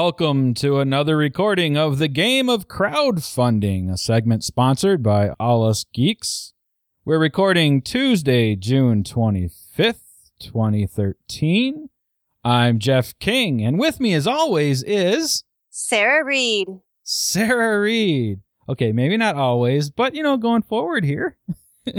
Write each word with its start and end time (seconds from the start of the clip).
Welcome 0.00 0.54
to 0.54 0.78
another 0.78 1.16
recording 1.16 1.76
of 1.76 1.98
the 1.98 2.06
Game 2.06 2.48
of 2.48 2.68
Crowdfunding, 2.68 3.92
a 3.92 3.96
segment 3.96 4.44
sponsored 4.44 5.02
by 5.02 5.30
All 5.40 5.66
Us 5.66 5.86
Geeks. 5.92 6.52
We're 7.04 7.18
recording 7.18 7.82
Tuesday, 7.82 8.54
June 8.54 9.02
25th, 9.02 10.30
2013. 10.38 11.88
I'm 12.44 12.78
Jeff 12.78 13.18
King, 13.18 13.60
and 13.60 13.76
with 13.76 13.98
me, 13.98 14.14
as 14.14 14.28
always, 14.28 14.84
is 14.84 15.42
Sarah 15.68 16.24
Reed. 16.24 16.68
Sarah 17.02 17.80
Reed. 17.80 18.38
Okay, 18.68 18.92
maybe 18.92 19.16
not 19.16 19.34
always, 19.34 19.90
but 19.90 20.14
you 20.14 20.22
know, 20.22 20.36
going 20.36 20.62
forward 20.62 21.04
here. 21.04 21.36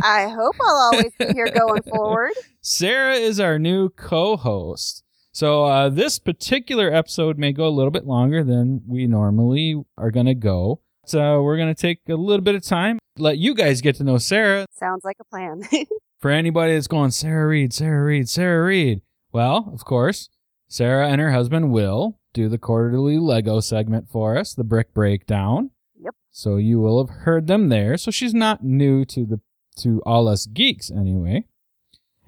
I 0.01 0.29
hope 0.29 0.55
I'll 0.61 0.91
always 0.93 1.11
be 1.19 1.33
here 1.33 1.49
going 1.53 1.81
forward. 1.89 2.31
Sarah 2.61 3.15
is 3.15 3.41
our 3.41 3.59
new 3.59 3.89
co 3.89 4.37
host. 4.37 5.03
So, 5.31 5.65
uh, 5.65 5.89
this 5.89 6.19
particular 6.19 6.93
episode 6.93 7.37
may 7.37 7.51
go 7.51 7.67
a 7.67 7.69
little 7.69 7.91
bit 7.91 8.05
longer 8.05 8.43
than 8.43 8.81
we 8.87 9.05
normally 9.05 9.81
are 9.97 10.11
going 10.11 10.25
to 10.25 10.35
go. 10.35 10.81
So, 11.05 11.43
we're 11.43 11.57
going 11.57 11.73
to 11.73 11.79
take 11.79 12.01
a 12.09 12.15
little 12.15 12.43
bit 12.43 12.55
of 12.55 12.63
time, 12.63 12.99
let 13.17 13.37
you 13.37 13.53
guys 13.53 13.81
get 13.81 13.95
to 13.97 14.03
know 14.03 14.17
Sarah. 14.17 14.65
Sounds 14.71 15.03
like 15.03 15.17
a 15.19 15.25
plan. 15.25 15.61
For 16.19 16.31
anybody 16.31 16.73
that's 16.73 16.87
going, 16.87 17.11
Sarah 17.11 17.47
Reed, 17.47 17.73
Sarah 17.73 18.03
Reed, 18.03 18.27
Sarah 18.27 18.65
Reed. 18.65 19.01
Well, 19.31 19.71
of 19.73 19.85
course, 19.85 20.29
Sarah 20.67 21.07
and 21.07 21.21
her 21.21 21.31
husband 21.31 21.71
Will 21.71 22.19
do 22.33 22.49
the 22.49 22.57
quarterly 22.57 23.17
Lego 23.17 23.59
segment 23.59 24.09
for 24.09 24.37
us, 24.37 24.53
the 24.53 24.63
brick 24.63 24.93
breakdown. 24.93 25.71
Yep. 25.99 26.15
So 26.31 26.57
you 26.57 26.79
will 26.79 27.05
have 27.05 27.21
heard 27.21 27.47
them 27.47 27.69
there. 27.69 27.97
So 27.97 28.11
she's 28.11 28.33
not 28.33 28.63
new 28.63 29.05
to 29.05 29.25
the 29.25 29.39
to 29.77 30.01
all 30.05 30.27
us 30.27 30.45
geeks 30.45 30.91
anyway. 30.91 31.45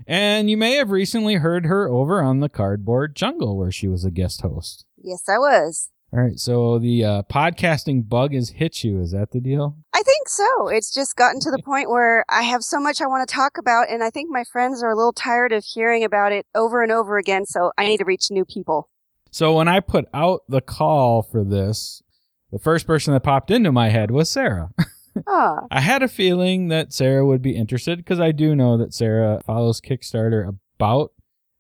And 0.07 0.49
you 0.49 0.57
may 0.57 0.75
have 0.75 0.91
recently 0.91 1.35
heard 1.35 1.65
her 1.65 1.87
over 1.87 2.21
on 2.21 2.39
the 2.39 2.49
Cardboard 2.49 3.15
Jungle 3.15 3.57
where 3.57 3.71
she 3.71 3.87
was 3.87 4.05
a 4.05 4.11
guest 4.11 4.41
host. 4.41 4.85
yes, 4.97 5.23
I 5.27 5.37
was. 5.37 5.89
All 6.13 6.19
right, 6.19 6.37
so 6.37 6.77
the 6.77 7.05
uh, 7.05 7.23
podcasting 7.31 8.09
bug 8.09 8.33
has 8.33 8.49
hit 8.49 8.83
you. 8.83 8.99
Is 8.99 9.11
that 9.11 9.31
the 9.31 9.39
deal? 9.39 9.77
I 9.93 10.03
think 10.03 10.27
so. 10.27 10.67
It's 10.67 10.93
just 10.93 11.15
gotten 11.15 11.39
to 11.39 11.51
the 11.51 11.63
point 11.63 11.89
where 11.89 12.25
I 12.27 12.41
have 12.41 12.63
so 12.63 12.81
much 12.81 12.99
I 12.99 13.07
want 13.07 13.25
to 13.25 13.33
talk 13.33 13.57
about, 13.57 13.89
and 13.89 14.03
I 14.03 14.09
think 14.09 14.29
my 14.29 14.43
friends 14.51 14.83
are 14.83 14.89
a 14.89 14.95
little 14.95 15.13
tired 15.13 15.53
of 15.53 15.63
hearing 15.63 16.03
about 16.03 16.33
it 16.33 16.45
over 16.53 16.83
and 16.83 16.91
over 16.91 17.17
again, 17.17 17.45
so 17.45 17.71
I 17.77 17.85
need 17.85 17.99
to 17.99 18.03
reach 18.03 18.29
new 18.29 18.43
people. 18.43 18.89
So 19.31 19.55
when 19.55 19.69
I 19.69 19.79
put 19.79 20.09
out 20.13 20.41
the 20.49 20.59
call 20.59 21.21
for 21.21 21.45
this, 21.45 22.03
the 22.51 22.59
first 22.59 22.85
person 22.85 23.13
that 23.13 23.23
popped 23.23 23.49
into 23.49 23.71
my 23.71 23.87
head 23.87 24.11
was 24.11 24.29
Sarah. 24.29 24.71
Ah, 25.27 25.65
I 25.69 25.81
had 25.81 26.03
a 26.03 26.07
feeling 26.07 26.69
that 26.69 26.93
Sarah 26.93 27.25
would 27.25 27.41
be 27.41 27.55
interested 27.55 27.97
because 27.97 28.19
I 28.19 28.31
do 28.31 28.55
know 28.55 28.77
that 28.77 28.93
Sarah 28.93 29.41
follows 29.45 29.81
Kickstarter 29.81 30.57
about 30.77 31.11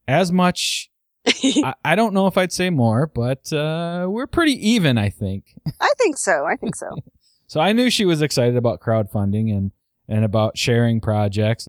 as 0.07 0.31
much. 0.31 0.89
I, 1.27 1.73
I 1.83 1.95
don't 1.95 2.13
know 2.13 2.27
if 2.27 2.37
I'd 2.37 2.51
say 2.51 2.69
more, 2.69 3.07
but 3.07 3.51
uh, 3.53 4.07
we're 4.09 4.27
pretty 4.27 4.53
even, 4.69 4.97
I 4.97 5.09
think. 5.09 5.53
I 5.79 5.91
think 5.97 6.17
so. 6.17 6.45
I 6.45 6.55
think 6.55 6.75
so. 6.75 6.89
So 7.51 7.59
I 7.59 7.73
knew 7.73 7.89
she 7.89 8.05
was 8.05 8.21
excited 8.21 8.55
about 8.55 8.79
crowdfunding 8.79 9.51
and, 9.51 9.73
and 10.07 10.23
about 10.23 10.57
sharing 10.57 11.01
projects. 11.01 11.67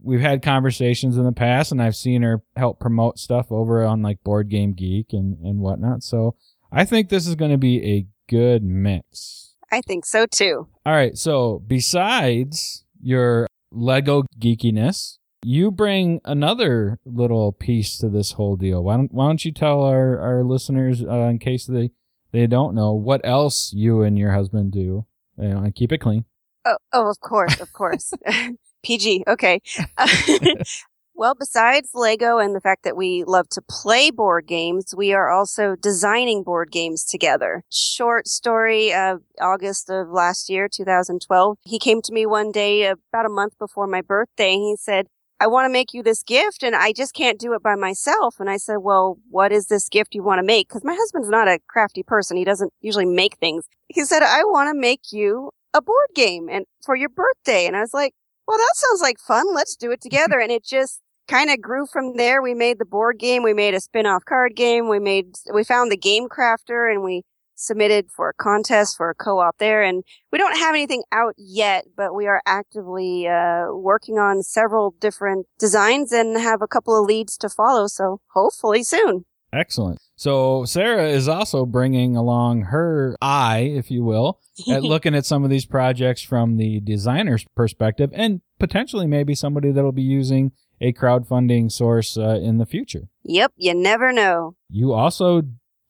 We've 0.00 0.20
had 0.20 0.42
conversations 0.42 1.16
in 1.16 1.24
the 1.24 1.32
past, 1.32 1.72
and 1.72 1.82
I've 1.82 1.96
seen 1.96 2.22
her 2.22 2.44
help 2.56 2.78
promote 2.78 3.18
stuff 3.18 3.50
over 3.50 3.82
on 3.84 4.00
like 4.00 4.22
Board 4.22 4.48
Game 4.48 4.74
Geek 4.74 5.12
and, 5.12 5.36
and 5.44 5.58
whatnot. 5.58 6.04
So 6.04 6.36
I 6.70 6.84
think 6.84 7.08
this 7.08 7.26
is 7.26 7.34
going 7.34 7.50
to 7.50 7.58
be 7.58 7.82
a 7.84 8.06
good 8.28 8.62
mix. 8.62 9.43
I 9.74 9.80
think 9.80 10.06
so 10.06 10.26
too. 10.26 10.68
All 10.86 10.92
right. 10.92 11.18
So 11.18 11.60
besides 11.66 12.84
your 13.02 13.48
Lego 13.72 14.22
geekiness, 14.38 15.18
you 15.42 15.72
bring 15.72 16.20
another 16.24 17.00
little 17.04 17.50
piece 17.50 17.98
to 17.98 18.08
this 18.08 18.32
whole 18.32 18.54
deal. 18.54 18.84
Why 18.84 18.96
don't 18.96 19.12
Why 19.12 19.26
don't 19.26 19.44
you 19.44 19.50
tell 19.50 19.82
our 19.82 20.20
our 20.20 20.44
listeners, 20.44 21.02
uh, 21.02 21.28
in 21.28 21.40
case 21.40 21.66
they 21.66 21.90
they 22.30 22.46
don't 22.46 22.76
know, 22.76 22.92
what 22.92 23.20
else 23.24 23.72
you 23.74 24.02
and 24.02 24.16
your 24.16 24.32
husband 24.32 24.70
do? 24.70 25.06
You 25.38 25.48
know, 25.48 25.58
and 25.58 25.74
keep 25.74 25.90
it 25.90 25.98
clean. 25.98 26.24
Oh, 26.64 26.76
oh, 26.92 27.10
of 27.10 27.18
course, 27.18 27.60
of 27.60 27.72
course. 27.72 28.12
PG. 28.84 29.24
Okay. 29.26 29.60
well, 31.14 31.34
besides 31.34 31.90
Lego 31.94 32.38
and 32.38 32.54
the 32.54 32.60
fact 32.60 32.82
that 32.84 32.96
we 32.96 33.24
love 33.24 33.48
to 33.50 33.62
play 33.62 34.10
board 34.10 34.46
games, 34.46 34.94
we 34.96 35.12
are 35.12 35.30
also 35.30 35.76
designing 35.76 36.42
board 36.42 36.70
games 36.70 37.04
together. 37.04 37.62
Short 37.70 38.26
story 38.26 38.92
of 38.92 39.20
August 39.40 39.88
of 39.88 40.08
last 40.08 40.50
year, 40.50 40.68
2012. 40.68 41.58
He 41.64 41.78
came 41.78 42.02
to 42.02 42.12
me 42.12 42.26
one 42.26 42.50
day 42.50 42.84
about 42.86 43.26
a 43.26 43.30
month 43.30 43.58
before 43.58 43.86
my 43.86 44.00
birthday 44.00 44.54
and 44.54 44.62
he 44.62 44.76
said, 44.76 45.06
I 45.40 45.46
want 45.46 45.66
to 45.66 45.72
make 45.72 45.92
you 45.92 46.02
this 46.02 46.22
gift 46.22 46.62
and 46.62 46.74
I 46.74 46.92
just 46.92 47.14
can't 47.14 47.38
do 47.38 47.54
it 47.54 47.62
by 47.62 47.74
myself. 47.74 48.36
And 48.38 48.48
I 48.48 48.56
said, 48.56 48.78
well, 48.78 49.18
what 49.30 49.52
is 49.52 49.66
this 49.66 49.88
gift 49.88 50.14
you 50.14 50.22
want 50.22 50.38
to 50.38 50.44
make? 50.44 50.68
Cause 50.68 50.84
my 50.84 50.94
husband's 50.94 51.28
not 51.28 51.48
a 51.48 51.58
crafty 51.68 52.02
person. 52.02 52.36
He 52.36 52.44
doesn't 52.44 52.72
usually 52.80 53.04
make 53.04 53.36
things. 53.38 53.66
He 53.88 54.04
said, 54.04 54.22
I 54.22 54.42
want 54.44 54.74
to 54.74 54.80
make 54.80 55.12
you 55.12 55.50
a 55.74 55.82
board 55.82 56.08
game 56.14 56.48
and 56.48 56.66
for 56.84 56.96
your 56.96 57.08
birthday. 57.08 57.66
And 57.66 57.76
I 57.76 57.80
was 57.80 57.92
like, 57.92 58.14
well, 58.46 58.58
that 58.58 58.72
sounds 58.74 59.00
like 59.00 59.18
fun. 59.18 59.54
Let's 59.54 59.76
do 59.76 59.90
it 59.90 60.00
together. 60.02 60.38
And 60.38 60.50
it 60.50 60.64
just 60.64 61.00
kind 61.28 61.50
of 61.50 61.60
grew 61.60 61.86
from 61.86 62.16
there. 62.16 62.42
We 62.42 62.54
made 62.54 62.78
the 62.78 62.84
board 62.84 63.18
game. 63.18 63.42
We 63.42 63.54
made 63.54 63.74
a 63.74 63.80
spin-off 63.80 64.24
card 64.24 64.56
game. 64.56 64.88
We 64.88 64.98
made, 64.98 65.34
we 65.52 65.64
found 65.64 65.90
the 65.90 65.96
game 65.96 66.28
crafter 66.28 66.90
and 66.90 67.02
we 67.02 67.22
submitted 67.56 68.10
for 68.10 68.30
a 68.30 68.34
contest 68.34 68.96
for 68.96 69.10
a 69.10 69.14
co-op 69.14 69.58
there. 69.58 69.82
And 69.82 70.02
we 70.32 70.38
don't 70.38 70.58
have 70.58 70.74
anything 70.74 71.04
out 71.12 71.34
yet, 71.36 71.86
but 71.96 72.14
we 72.14 72.26
are 72.26 72.42
actively, 72.46 73.28
uh, 73.28 73.66
working 73.72 74.18
on 74.18 74.42
several 74.42 74.94
different 75.00 75.46
designs 75.58 76.12
and 76.12 76.36
have 76.36 76.62
a 76.62 76.66
couple 76.66 76.98
of 76.98 77.06
leads 77.06 77.36
to 77.38 77.48
follow. 77.48 77.86
So 77.86 78.20
hopefully 78.34 78.82
soon. 78.82 79.24
Excellent. 79.54 80.00
So 80.16 80.64
Sarah 80.64 81.08
is 81.08 81.28
also 81.28 81.64
bringing 81.64 82.16
along 82.16 82.62
her 82.62 83.16
eye, 83.22 83.70
if 83.74 83.90
you 83.90 84.02
will, 84.02 84.40
at 84.68 84.82
looking 84.84 85.14
at 85.14 85.26
some 85.26 85.44
of 85.44 85.50
these 85.50 85.64
projects 85.64 86.22
from 86.22 86.56
the 86.56 86.80
designer's 86.80 87.44
perspective, 87.54 88.10
and 88.14 88.40
potentially 88.58 89.06
maybe 89.06 89.34
somebody 89.34 89.70
that'll 89.70 89.92
be 89.92 90.02
using 90.02 90.52
a 90.80 90.92
crowdfunding 90.92 91.70
source 91.70 92.16
uh, 92.16 92.38
in 92.42 92.58
the 92.58 92.66
future. 92.66 93.08
Yep. 93.24 93.52
You 93.56 93.74
never 93.74 94.12
know. 94.12 94.56
You 94.68 94.92
also 94.92 95.42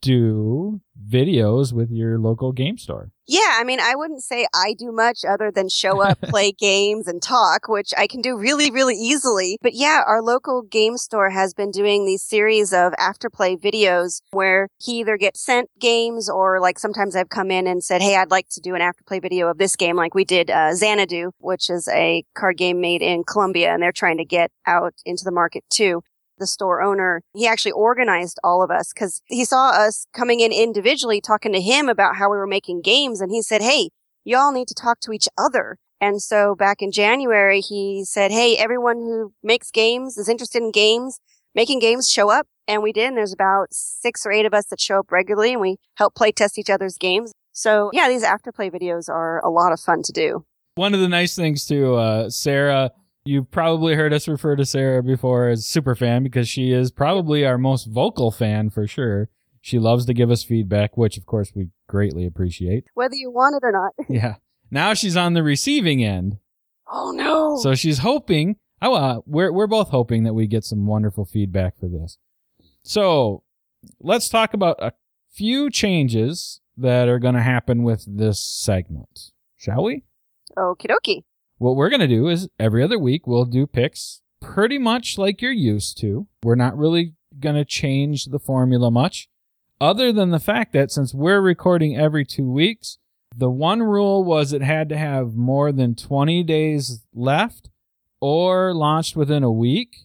do 0.02 0.80
videos 1.02 1.72
with 1.72 1.90
your 1.90 2.18
local 2.18 2.52
game 2.52 2.78
store. 2.78 3.10
Yeah, 3.26 3.56
I 3.58 3.64
mean, 3.64 3.80
I 3.80 3.94
wouldn't 3.94 4.22
say 4.22 4.46
I 4.54 4.74
do 4.78 4.92
much 4.92 5.24
other 5.26 5.50
than 5.50 5.68
show 5.70 6.02
up, 6.02 6.20
play 6.22 6.52
games, 6.52 7.08
and 7.08 7.22
talk, 7.22 7.68
which 7.68 7.92
I 7.96 8.06
can 8.06 8.20
do 8.20 8.36
really, 8.36 8.70
really 8.70 8.96
easily. 8.96 9.58
But 9.62 9.72
yeah, 9.74 10.02
our 10.06 10.20
local 10.20 10.62
game 10.62 10.98
store 10.98 11.30
has 11.30 11.54
been 11.54 11.70
doing 11.70 12.04
these 12.04 12.22
series 12.22 12.74
of 12.74 12.92
afterplay 12.94 13.58
videos 13.58 14.20
where 14.32 14.68
he 14.78 15.00
either 15.00 15.16
gets 15.16 15.40
sent 15.40 15.70
games 15.80 16.28
or 16.28 16.60
like 16.60 16.78
sometimes 16.78 17.16
I've 17.16 17.30
come 17.30 17.50
in 17.50 17.66
and 17.66 17.82
said, 17.82 18.02
Hey, 18.02 18.16
I'd 18.16 18.30
like 18.30 18.48
to 18.50 18.60
do 18.60 18.74
an 18.74 18.82
afterplay 18.82 19.22
video 19.22 19.48
of 19.48 19.58
this 19.58 19.76
game. 19.76 19.96
Like 19.96 20.14
we 20.14 20.24
did, 20.24 20.50
uh, 20.50 20.74
Xanadu, 20.74 21.30
which 21.38 21.70
is 21.70 21.88
a 21.88 22.24
card 22.34 22.58
game 22.58 22.80
made 22.80 23.00
in 23.00 23.24
Colombia 23.24 23.72
and 23.72 23.82
they're 23.82 23.92
trying 23.92 24.18
to 24.18 24.24
get 24.24 24.50
out 24.66 24.94
into 25.06 25.24
the 25.24 25.30
market 25.30 25.64
too 25.70 26.02
the 26.38 26.46
store 26.46 26.82
owner, 26.82 27.22
he 27.32 27.46
actually 27.46 27.72
organized 27.72 28.38
all 28.42 28.62
of 28.62 28.70
us 28.70 28.92
because 28.92 29.22
he 29.26 29.44
saw 29.44 29.70
us 29.70 30.06
coming 30.12 30.40
in 30.40 30.52
individually 30.52 31.20
talking 31.20 31.52
to 31.52 31.60
him 31.60 31.88
about 31.88 32.16
how 32.16 32.30
we 32.30 32.36
were 32.36 32.46
making 32.46 32.82
games. 32.82 33.20
And 33.20 33.30
he 33.30 33.42
said, 33.42 33.62
Hey, 33.62 33.90
y'all 34.24 34.52
need 34.52 34.68
to 34.68 34.74
talk 34.74 35.00
to 35.00 35.12
each 35.12 35.28
other. 35.38 35.78
And 36.00 36.20
so 36.20 36.54
back 36.54 36.82
in 36.82 36.92
January, 36.92 37.60
he 37.60 38.04
said, 38.04 38.30
Hey, 38.30 38.56
everyone 38.56 38.98
who 38.98 39.32
makes 39.42 39.70
games 39.70 40.18
is 40.18 40.28
interested 40.28 40.62
in 40.62 40.70
games, 40.70 41.20
making 41.54 41.78
games, 41.78 42.08
show 42.08 42.30
up. 42.30 42.46
And 42.66 42.82
we 42.82 42.92
did. 42.92 43.08
And 43.08 43.16
there's 43.16 43.32
about 43.32 43.68
six 43.72 44.24
or 44.24 44.32
eight 44.32 44.46
of 44.46 44.54
us 44.54 44.66
that 44.66 44.80
show 44.80 45.00
up 45.00 45.12
regularly 45.12 45.52
and 45.52 45.60
we 45.60 45.76
help 45.96 46.14
play 46.14 46.32
test 46.32 46.58
each 46.58 46.70
other's 46.70 46.96
games. 46.96 47.32
So 47.52 47.90
yeah, 47.92 48.08
these 48.08 48.24
afterplay 48.24 48.72
videos 48.72 49.08
are 49.08 49.44
a 49.44 49.50
lot 49.50 49.72
of 49.72 49.80
fun 49.80 50.02
to 50.02 50.12
do. 50.12 50.44
One 50.76 50.92
of 50.92 51.00
the 51.00 51.08
nice 51.08 51.36
things 51.36 51.66
too, 51.66 51.94
uh, 51.94 52.30
Sarah, 52.30 52.90
you've 53.24 53.50
probably 53.50 53.94
heard 53.94 54.12
us 54.12 54.28
refer 54.28 54.56
to 54.56 54.66
Sarah 54.66 55.02
before 55.02 55.48
as 55.48 55.66
super 55.66 55.94
fan 55.94 56.22
because 56.22 56.48
she 56.48 56.72
is 56.72 56.90
probably 56.90 57.44
our 57.44 57.58
most 57.58 57.86
vocal 57.86 58.30
fan 58.30 58.70
for 58.70 58.86
sure. 58.86 59.28
She 59.60 59.78
loves 59.78 60.04
to 60.06 60.14
give 60.14 60.30
us 60.30 60.44
feedback, 60.44 60.96
which 60.96 61.16
of 61.16 61.24
course 61.24 61.52
we 61.54 61.68
greatly 61.88 62.26
appreciate. 62.26 62.84
Whether 62.94 63.14
you 63.14 63.30
want 63.30 63.56
it 63.56 63.66
or 63.66 63.72
not. 63.72 63.92
Yeah. 64.08 64.36
Now 64.70 64.94
she's 64.94 65.16
on 65.16 65.34
the 65.34 65.42
receiving 65.42 66.02
end. 66.04 66.38
Oh 66.90 67.12
no. 67.12 67.56
So 67.58 67.74
she's 67.74 67.98
hoping. 67.98 68.56
Oh, 68.82 68.94
uh, 68.94 69.20
we're 69.24 69.52
we're 69.52 69.66
both 69.66 69.88
hoping 69.88 70.24
that 70.24 70.34
we 70.34 70.46
get 70.46 70.64
some 70.64 70.86
wonderful 70.86 71.24
feedback 71.24 71.78
for 71.78 71.88
this. 71.88 72.18
So 72.82 73.42
let's 74.00 74.28
talk 74.28 74.52
about 74.52 74.76
a 74.80 74.92
few 75.32 75.70
changes 75.70 76.60
that 76.76 77.08
are 77.08 77.18
going 77.18 77.34
to 77.34 77.42
happen 77.42 77.82
with 77.84 78.04
this 78.06 78.40
segment, 78.40 79.30
shall 79.56 79.84
we? 79.84 80.02
Okie 80.58 80.86
dokie. 80.90 81.22
What 81.58 81.76
we're 81.76 81.90
going 81.90 82.00
to 82.00 82.08
do 82.08 82.28
is 82.28 82.48
every 82.58 82.82
other 82.82 82.98
week 82.98 83.26
we'll 83.26 83.44
do 83.44 83.66
picks 83.66 84.20
pretty 84.40 84.78
much 84.78 85.16
like 85.18 85.40
you're 85.40 85.52
used 85.52 85.98
to. 85.98 86.26
We're 86.42 86.54
not 86.54 86.76
really 86.76 87.14
going 87.38 87.54
to 87.54 87.64
change 87.64 88.26
the 88.26 88.38
formula 88.38 88.90
much, 88.90 89.28
other 89.80 90.12
than 90.12 90.30
the 90.30 90.40
fact 90.40 90.72
that 90.72 90.90
since 90.90 91.14
we're 91.14 91.40
recording 91.40 91.96
every 91.96 92.24
two 92.24 92.50
weeks, 92.50 92.98
the 93.36 93.50
one 93.50 93.82
rule 93.82 94.24
was 94.24 94.52
it 94.52 94.62
had 94.62 94.88
to 94.90 94.96
have 94.96 95.34
more 95.34 95.72
than 95.72 95.94
20 95.94 96.42
days 96.44 97.02
left 97.12 97.70
or 98.20 98.72
launched 98.72 99.16
within 99.16 99.42
a 99.42 99.50
week. 99.50 99.96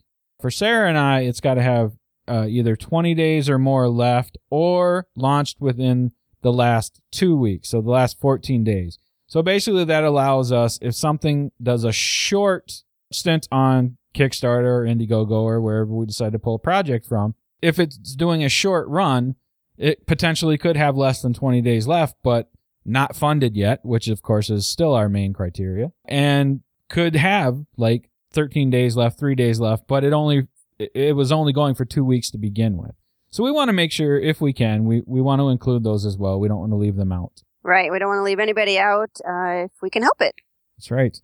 For 0.41 0.49
Sarah 0.49 0.89
and 0.89 0.97
I, 0.97 1.21
it's 1.21 1.41
got 1.41 1.55
to 1.55 1.61
have 1.61 1.93
uh, 2.27 2.45
either 2.47 2.75
20 2.75 3.13
days 3.13 3.49
or 3.49 3.59
more 3.59 3.89
left 3.89 4.37
or 4.49 5.07
launched 5.15 5.59
within 5.59 6.11
the 6.41 6.53
last 6.53 7.01
two 7.11 7.35
weeks, 7.35 7.69
so 7.69 7.81
the 7.81 7.89
last 7.89 8.19
14 8.19 8.63
days. 8.63 8.97
So 9.29 9.43
basically, 9.43 9.85
that 9.85 10.03
allows 10.03 10.51
us, 10.51 10.79
if 10.81 10.95
something 10.95 11.51
does 11.61 11.83
a 11.83 11.91
short 11.91 12.83
stint 13.11 13.47
on 13.51 13.97
Kickstarter 14.15 14.63
or 14.63 14.85
Indiegogo 14.85 15.31
or 15.31 15.61
wherever 15.61 15.93
we 15.93 16.07
decide 16.07 16.31
to 16.31 16.39
pull 16.39 16.55
a 16.55 16.59
project 16.59 17.05
from, 17.05 17.35
if 17.61 17.77
it's 17.77 18.15
doing 18.15 18.43
a 18.43 18.49
short 18.49 18.87
run, 18.87 19.35
it 19.77 20.07
potentially 20.07 20.57
could 20.57 20.75
have 20.75 20.97
less 20.97 21.21
than 21.21 21.33
20 21.33 21.61
days 21.61 21.85
left, 21.85 22.15
but 22.23 22.49
not 22.83 23.15
funded 23.15 23.55
yet, 23.55 23.79
which 23.85 24.07
of 24.07 24.23
course 24.23 24.49
is 24.49 24.65
still 24.65 24.95
our 24.95 25.07
main 25.07 25.31
criteria, 25.31 25.91
and 26.05 26.61
could 26.89 27.15
have 27.15 27.65
like 27.77 28.09
13 28.31 28.71
days 28.71 28.95
left, 28.95 29.19
three 29.19 29.35
days 29.35 29.59
left, 29.59 29.87
but 29.87 30.03
it 30.03 30.11
only, 30.11 30.47
it 30.79 31.15
was 31.15 31.31
only 31.31 31.53
going 31.53 31.75
for 31.75 31.85
two 31.85 32.03
weeks 32.03 32.31
to 32.31 32.39
begin 32.39 32.77
with. 32.77 32.95
So 33.29 33.43
we 33.43 33.51
want 33.51 33.69
to 33.69 33.73
make 33.73 33.91
sure 33.91 34.19
if 34.19 34.41
we 34.41 34.53
can, 34.53 34.85
we, 34.85 35.03
we 35.05 35.21
want 35.21 35.39
to 35.39 35.49
include 35.49 35.83
those 35.83 36.03
as 36.03 36.17
well. 36.17 36.39
We 36.39 36.47
don't 36.47 36.59
want 36.59 36.71
to 36.71 36.77
leave 36.77 36.95
them 36.95 37.11
out. 37.11 37.43
Right. 37.63 37.91
We 37.91 37.99
don't 37.99 38.07
want 38.07 38.19
to 38.19 38.23
leave 38.23 38.39
anybody 38.39 38.79
out 38.79 39.11
uh, 39.27 39.65
if 39.65 39.71
we 39.81 39.89
can 39.89 40.01
help 40.01 40.21
it. 40.21 40.33
That's 40.77 40.91
right. 40.91 41.19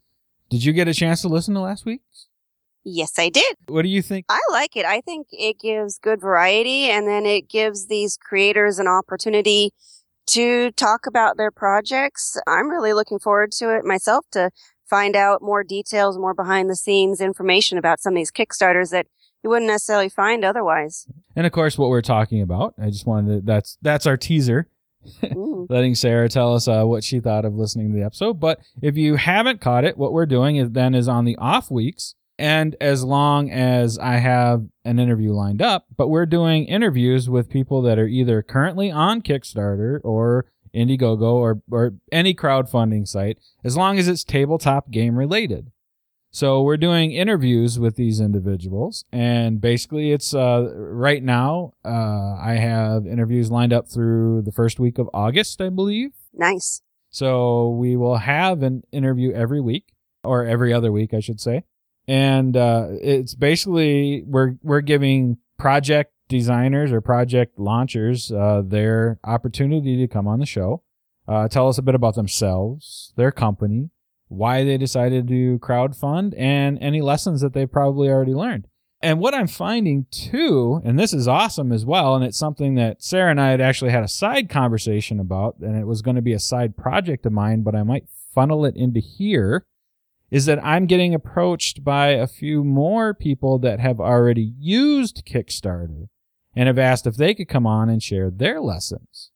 Did 0.49 0.63
you 0.63 0.73
get 0.73 0.87
a 0.87 0.93
chance 0.93 1.21
to 1.21 1.27
listen 1.27 1.53
to 1.53 1.61
last 1.61 1.85
week's? 1.85 2.27
Yes, 2.83 3.17
I 3.17 3.29
did. 3.29 3.55
What 3.67 3.81
do 3.81 3.89
you 3.89 4.03
think? 4.03 4.25
I 4.29 4.39
like 4.51 4.75
it. 4.75 4.85
I 4.85 5.01
think 5.01 5.27
it 5.31 5.59
gives 5.59 5.97
good 5.97 6.21
variety 6.21 6.89
and 6.89 7.07
then 7.07 7.25
it 7.25 7.49
gives 7.49 7.87
these 7.87 8.15
creators 8.15 8.77
an 8.77 8.87
opportunity 8.87 9.71
to 10.27 10.71
talk 10.71 11.07
about 11.07 11.37
their 11.37 11.51
projects. 11.51 12.37
I'm 12.45 12.69
really 12.69 12.93
looking 12.93 13.17
forward 13.17 13.51
to 13.53 13.75
it 13.75 13.85
myself 13.85 14.25
to 14.31 14.51
find 14.87 15.15
out 15.15 15.41
more 15.41 15.63
details, 15.63 16.17
more 16.17 16.35
behind 16.35 16.69
the 16.69 16.75
scenes 16.75 17.21
information 17.21 17.79
about 17.79 17.99
some 17.99 18.13
of 18.13 18.17
these 18.17 18.31
Kickstarters 18.31 18.91
that 18.91 19.07
you 19.43 19.49
wouldn't 19.49 19.69
necessarily 19.69 20.09
find 20.09 20.45
otherwise. 20.45 21.07
And 21.35 21.47
of 21.47 21.51
course, 21.51 21.77
what 21.77 21.89
we're 21.89 22.01
talking 22.01 22.41
about, 22.41 22.75
I 22.79 22.91
just 22.91 23.07
wanted 23.07 23.35
to, 23.35 23.41
that's, 23.45 23.77
that's 23.81 24.05
our 24.05 24.17
teaser. 24.17 24.67
Letting 25.69 25.95
Sarah 25.95 26.29
tell 26.29 26.53
us 26.55 26.67
uh, 26.67 26.83
what 26.83 27.03
she 27.03 27.19
thought 27.19 27.45
of 27.45 27.55
listening 27.55 27.91
to 27.91 27.97
the 27.97 28.05
episode. 28.05 28.39
But 28.39 28.59
if 28.81 28.97
you 28.97 29.15
haven't 29.15 29.61
caught 29.61 29.85
it, 29.85 29.97
what 29.97 30.13
we're 30.13 30.25
doing 30.25 30.57
is 30.57 30.71
then 30.71 30.95
is 30.95 31.07
on 31.07 31.25
the 31.25 31.35
off 31.37 31.71
weeks, 31.71 32.15
and 32.37 32.75
as 32.81 33.03
long 33.03 33.49
as 33.49 33.97
I 33.97 34.15
have 34.15 34.65
an 34.83 34.99
interview 34.99 35.31
lined 35.31 35.61
up, 35.61 35.85
but 35.95 36.09
we're 36.09 36.25
doing 36.25 36.65
interviews 36.65 37.29
with 37.29 37.49
people 37.49 37.81
that 37.83 37.97
are 37.97 38.07
either 38.07 38.41
currently 38.41 38.91
on 38.91 39.21
Kickstarter 39.21 39.99
or 40.03 40.45
Indiegogo 40.73 41.33
or 41.33 41.61
or 41.71 41.93
any 42.11 42.33
crowdfunding 42.33 43.07
site, 43.07 43.39
as 43.63 43.77
long 43.77 43.97
as 43.97 44.07
it's 44.07 44.23
tabletop 44.23 44.91
game 44.91 45.17
related. 45.17 45.71
So 46.35 46.63
we're 46.63 46.75
doing 46.75 47.13
interviews 47.13 47.79
with 47.79 47.95
these 47.95 48.19
individuals, 48.19 49.05
and 49.09 49.61
basically, 49.61 50.11
it's 50.11 50.33
uh, 50.33 50.69
right 50.75 51.23
now. 51.23 51.75
Uh, 51.85 52.35
I 52.37 52.55
have 52.55 53.07
interviews 53.07 53.49
lined 53.49 53.71
up 53.71 53.87
through 53.87 54.41
the 54.41 54.51
first 54.51 54.77
week 54.77 54.97
of 54.97 55.09
August, 55.13 55.61
I 55.61 55.69
believe. 55.69 56.11
Nice. 56.33 56.81
So 57.09 57.69
we 57.69 57.95
will 57.95 58.17
have 58.17 58.63
an 58.63 58.83
interview 58.91 59.31
every 59.31 59.61
week, 59.61 59.93
or 60.25 60.43
every 60.43 60.73
other 60.73 60.91
week, 60.91 61.13
I 61.13 61.21
should 61.21 61.39
say. 61.39 61.63
And 62.05 62.57
uh, 62.57 62.87
it's 63.01 63.33
basically 63.33 64.25
we're 64.27 64.55
we're 64.61 64.81
giving 64.81 65.37
project 65.57 66.11
designers 66.27 66.91
or 66.91 66.99
project 66.99 67.57
launchers 67.57 68.29
uh, 68.29 68.61
their 68.61 69.21
opportunity 69.23 69.95
to 69.95 70.07
come 70.09 70.27
on 70.27 70.39
the 70.39 70.45
show, 70.45 70.83
uh, 71.27 71.47
tell 71.47 71.67
us 71.67 71.77
a 71.77 71.81
bit 71.81 71.95
about 71.95 72.15
themselves, 72.15 73.13
their 73.15 73.31
company, 73.31 73.89
why 74.35 74.63
they 74.63 74.77
decided 74.77 75.27
to 75.27 75.59
crowdfund, 75.59 76.33
and 76.37 76.77
any 76.81 77.01
lessons 77.01 77.41
that 77.41 77.53
they've 77.53 77.71
probably 77.71 78.09
already 78.09 78.33
learned. 78.33 78.67
And 79.01 79.19
what 79.19 79.35
I'm 79.35 79.47
finding 79.47 80.07
too, 80.09 80.81
and 80.83 80.97
this 80.97 81.13
is 81.13 81.27
awesome 81.27 81.71
as 81.71 81.85
well, 81.85 82.15
and 82.15 82.23
it's 82.23 82.37
something 82.37 82.75
that 82.75 83.03
Sarah 83.03 83.29
and 83.29 83.39
I 83.39 83.51
had 83.51 83.61
actually 83.61 83.91
had 83.91 84.03
a 84.03 84.07
side 84.07 84.49
conversation 84.49 85.19
about, 85.19 85.57
and 85.59 85.77
it 85.77 85.85
was 85.85 86.01
going 86.01 86.15
to 86.15 86.21
be 86.21 86.33
a 86.33 86.39
side 86.39 86.75
project 86.75 87.25
of 87.25 87.31
mine, 87.31 87.61
but 87.61 87.75
I 87.75 87.83
might 87.83 88.07
funnel 88.33 88.65
it 88.65 88.75
into 88.75 88.99
here, 88.99 89.65
is 90.31 90.45
that 90.47 90.63
I'm 90.65 90.87
getting 90.87 91.13
approached 91.13 91.83
by 91.83 92.09
a 92.09 92.25
few 92.25 92.63
more 92.63 93.13
people 93.13 93.59
that 93.59 93.79
have 93.79 93.99
already 93.99 94.53
used 94.57 95.23
Kickstarter 95.25 96.07
and 96.55 96.67
have 96.67 96.79
asked 96.79 97.05
if 97.05 97.15
they 97.15 97.35
could 97.35 97.47
come 97.47 97.67
on 97.67 97.89
and 97.89 98.01
share 98.01 98.31
their 98.31 98.59
lessons. 98.59 99.31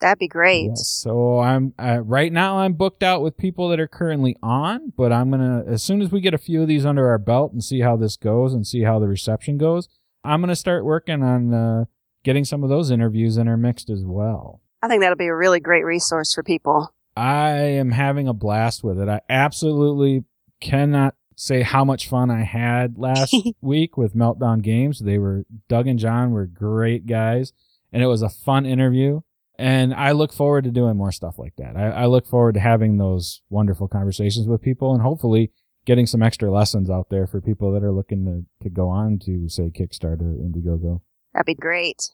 That'd 0.00 0.18
be 0.18 0.28
great. 0.28 0.66
Yes, 0.68 0.88
so 0.88 1.38
I'm 1.38 1.72
uh, 1.78 2.00
right 2.00 2.32
now 2.32 2.58
I'm 2.58 2.74
booked 2.74 3.02
out 3.02 3.22
with 3.22 3.36
people 3.36 3.68
that 3.70 3.80
are 3.80 3.88
currently 3.88 4.36
on, 4.42 4.92
but 4.96 5.12
I'm 5.12 5.30
gonna 5.30 5.64
as 5.66 5.82
soon 5.82 6.02
as 6.02 6.12
we 6.12 6.20
get 6.20 6.34
a 6.34 6.38
few 6.38 6.62
of 6.62 6.68
these 6.68 6.84
under 6.84 7.08
our 7.08 7.18
belt 7.18 7.52
and 7.52 7.64
see 7.64 7.80
how 7.80 7.96
this 7.96 8.16
goes 8.16 8.52
and 8.52 8.66
see 8.66 8.82
how 8.82 8.98
the 8.98 9.08
reception 9.08 9.56
goes, 9.56 9.88
I'm 10.22 10.40
gonna 10.40 10.56
start 10.56 10.84
working 10.84 11.22
on 11.22 11.54
uh, 11.54 11.84
getting 12.24 12.44
some 12.44 12.62
of 12.62 12.68
those 12.68 12.90
interviews 12.90 13.38
intermixed 13.38 13.88
as 13.88 14.04
well. 14.04 14.60
I 14.82 14.88
think 14.88 15.00
that'll 15.00 15.16
be 15.16 15.26
a 15.26 15.34
really 15.34 15.60
great 15.60 15.84
resource 15.84 16.34
for 16.34 16.42
people. 16.42 16.92
I 17.16 17.52
am 17.52 17.92
having 17.92 18.28
a 18.28 18.34
blast 18.34 18.84
with 18.84 19.00
it. 19.00 19.08
I 19.08 19.20
absolutely 19.30 20.24
cannot 20.60 21.14
say 21.36 21.62
how 21.62 21.84
much 21.84 22.08
fun 22.08 22.30
I 22.30 22.42
had 22.42 22.98
last 22.98 23.34
week 23.60 23.96
with 23.96 24.14
Meltdown 24.14 24.62
Games. 24.62 25.00
They 25.00 25.18
were 25.18 25.44
Doug 25.68 25.86
and 25.86 25.98
John 25.98 26.32
were 26.32 26.46
great 26.46 27.06
guys, 27.06 27.52
and 27.92 28.02
it 28.02 28.06
was 28.06 28.22
a 28.22 28.28
fun 28.28 28.66
interview. 28.66 29.22
And 29.58 29.94
I 29.94 30.12
look 30.12 30.32
forward 30.32 30.64
to 30.64 30.70
doing 30.70 30.96
more 30.96 31.12
stuff 31.12 31.38
like 31.38 31.54
that. 31.56 31.76
I, 31.76 31.90
I 31.90 32.06
look 32.06 32.26
forward 32.26 32.54
to 32.54 32.60
having 32.60 32.98
those 32.98 33.42
wonderful 33.48 33.88
conversations 33.88 34.46
with 34.46 34.60
people 34.62 34.92
and 34.92 35.02
hopefully 35.02 35.50
getting 35.86 36.06
some 36.06 36.22
extra 36.22 36.50
lessons 36.50 36.90
out 36.90 37.08
there 37.10 37.26
for 37.26 37.40
people 37.40 37.72
that 37.72 37.82
are 37.82 37.92
looking 37.92 38.24
to, 38.24 38.64
to 38.64 38.68
go 38.70 38.88
on 38.88 39.18
to 39.20 39.48
say 39.48 39.70
Kickstarter 39.70 40.34
Indiegogo. 40.38 41.00
That'd 41.32 41.46
be 41.46 41.54
great. 41.54 42.10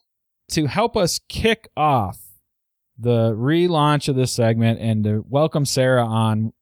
To 0.51 0.67
help 0.67 0.95
us 0.95 1.19
kick 1.27 1.69
off 1.75 2.19
the 2.97 3.33
relaunch 3.33 4.07
of 4.07 4.15
this 4.15 4.31
segment 4.31 4.79
and 4.79 5.03
to 5.03 5.25
welcome 5.27 5.65
Sarah 5.65 6.05
on 6.05 6.53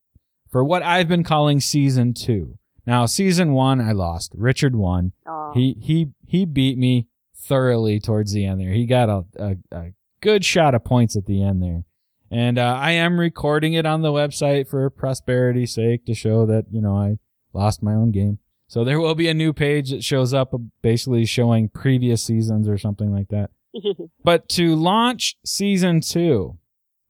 for 0.50 0.64
what 0.64 0.84
I've 0.84 1.08
been 1.08 1.24
calling 1.24 1.60
season 1.60 2.14
two. 2.14 2.58
Now, 2.86 3.06
season 3.06 3.54
one, 3.54 3.82
I 3.82 3.92
lost. 3.92 4.32
Richard 4.36 4.76
won. 4.76 5.12
Oh, 5.28 5.52
He 5.54 5.76
he 5.80 6.12
he 6.26 6.46
beat 6.46 6.78
me 6.78 7.08
thoroughly 7.36 8.00
towards 8.00 8.32
the 8.34 8.46
end 8.46 8.62
there. 8.62 8.72
He 8.72 8.86
got 8.86 9.10
a, 9.10 9.26
a, 9.38 9.58
a 9.72 9.94
good 10.22 10.46
shot 10.46 10.76
of 10.76 10.84
points 10.84 11.16
at 11.16 11.26
the 11.26 11.44
end 11.44 11.62
there. 11.62 11.84
And 12.30 12.58
uh, 12.58 12.78
I 12.80 12.92
am 12.92 13.20
recording 13.20 13.74
it 13.74 13.86
on 13.86 14.02
the 14.02 14.12
website 14.12 14.70
for 14.70 14.90
prosperity's 14.90 15.74
sake 15.74 16.06
to 16.06 16.14
show 16.14 16.46
that, 16.46 16.66
you 16.72 16.82
know, 16.82 16.96
I 16.96 17.18
lost 17.54 17.84
my 17.84 17.94
own 17.94 18.12
game. 18.12 18.40
So 18.68 18.86
there 18.86 19.02
will 19.02 19.16
be 19.16 19.28
a 19.28 19.34
new 19.34 19.52
page 19.52 19.90
that 19.92 20.02
shows 20.02 20.34
up 20.34 20.54
basically 20.82 21.26
showing 21.26 21.68
previous 21.68 22.24
seasons 22.24 22.70
or 22.70 22.78
something 22.78 23.12
like 23.12 23.28
that. 23.30 23.50
But 24.24 24.48
to 24.50 24.76
launch 24.76 25.36
season 25.46 26.02
two, 26.02 26.58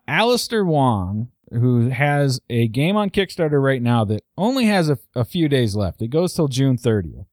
Alistair 0.08 0.64
Wong, 0.64 1.30
who 1.52 1.90
has 1.90 2.40
a 2.50 2.68
game 2.68 2.96
on 2.96 3.10
Kickstarter 3.10 3.62
right 3.62 3.82
now 3.82 4.06
that 4.06 4.24
only 4.38 4.66
has 4.66 4.90
a, 4.90 4.98
a 5.16 5.26
few 5.26 5.50
days 5.50 5.76
left. 5.76 6.02
It 6.02 6.08
goes 6.08 6.34
till 6.34 6.48
June 6.48 6.78
30th. 6.78 7.26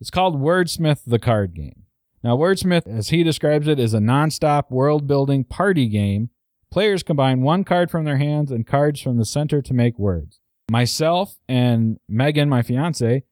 It's 0.00 0.10
called 0.10 0.40
Wordsmith 0.40 1.02
the 1.06 1.18
Card 1.18 1.54
Game. 1.54 1.84
Now, 2.22 2.36
Wordsmith, 2.36 2.86
as 2.86 3.08
he 3.08 3.22
describes 3.22 3.66
it, 3.66 3.78
is 3.78 3.94
a 3.94 4.00
non-stop 4.00 4.70
world-building 4.70 5.44
party 5.44 5.88
game. 5.88 6.30
Players 6.70 7.02
combine 7.02 7.42
one 7.42 7.64
card 7.64 7.90
from 7.90 8.04
their 8.04 8.18
hands 8.18 8.50
and 8.50 8.66
cards 8.66 9.00
from 9.00 9.16
the 9.16 9.24
center 9.24 9.62
to 9.62 9.74
make 9.74 9.98
words. 9.98 10.40
Myself 10.70 11.36
and 11.48 11.98
Megan, 12.08 12.48
my 12.48 12.62
fiance, 12.62 13.24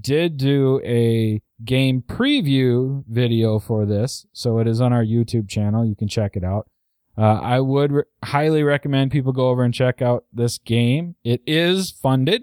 did 0.00 0.36
do 0.36 0.80
a 0.84 1.40
game 1.64 2.02
preview 2.02 3.04
video 3.08 3.58
for 3.58 3.86
this, 3.86 4.26
so 4.32 4.58
it 4.58 4.66
is 4.66 4.80
on 4.80 4.92
our 4.92 5.04
YouTube 5.04 5.48
channel. 5.48 5.84
You 5.84 5.96
can 5.96 6.08
check 6.08 6.36
it 6.36 6.44
out. 6.44 6.68
Uh, 7.16 7.40
I 7.40 7.60
would 7.60 7.92
re- 7.92 8.02
highly 8.24 8.62
recommend 8.62 9.12
people 9.12 9.32
go 9.32 9.48
over 9.48 9.62
and 9.62 9.72
check 9.72 10.02
out 10.02 10.24
this 10.32 10.58
game. 10.58 11.14
It 11.24 11.42
is 11.46 11.90
funded, 11.90 12.42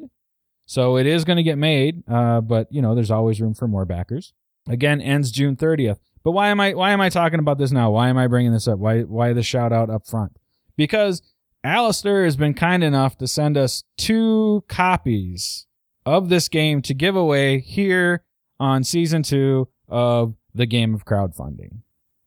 so 0.65 0.98
it 0.98 1.05
is 1.05 1.25
going 1.25 1.38
to 1.38 1.43
get 1.43 1.58
made, 1.58 2.03
uh, 2.10 2.41
but 2.41 2.67
you 2.72 2.81
know 2.81 2.96
there's 2.96 3.12
always 3.12 3.41
room 3.41 3.53
for 3.53 3.67
more 3.67 3.86
backers. 3.86 4.34
Again, 4.68 5.01
ends 5.01 5.32
June 5.32 5.56
30th. 5.56 5.98
But 6.24 6.32
why 6.32 6.50
am 6.50 6.60
I 6.60 6.74
why 6.74 6.91
am 6.91 7.01
I 7.01 7.10
talking 7.10 7.39
about 7.39 7.58
this 7.58 7.72
now? 7.72 7.91
Why 7.91 8.10
am 8.10 8.18
I 8.18 8.27
bringing 8.27 8.51
this 8.51 8.68
up? 8.68 8.77
Why 8.77 9.01
why 9.01 9.34
the 9.34 9.44
shout 9.44 9.74
out 9.74 9.89
up 9.89 10.06
front? 10.06 10.38
Because 10.77 11.22
Alistair 11.63 12.25
has 12.25 12.36
been 12.36 12.53
kind 12.53 12.84
enough 12.84 13.18
to 13.18 13.27
send 13.27 13.58
us 13.58 13.84
two 13.98 14.63
copies 14.68 15.65
of 16.06 16.30
this 16.30 16.48
game 16.48 16.82
to 16.84 16.94
give 16.94 17.15
away 17.15 17.60
here 17.60 18.24
on 18.60 18.84
season 18.84 19.24
two 19.24 19.68
of 19.88 20.36
the 20.53 20.65
game 20.65 20.94
of 20.94 21.06
crowdfunding. 21.06 21.82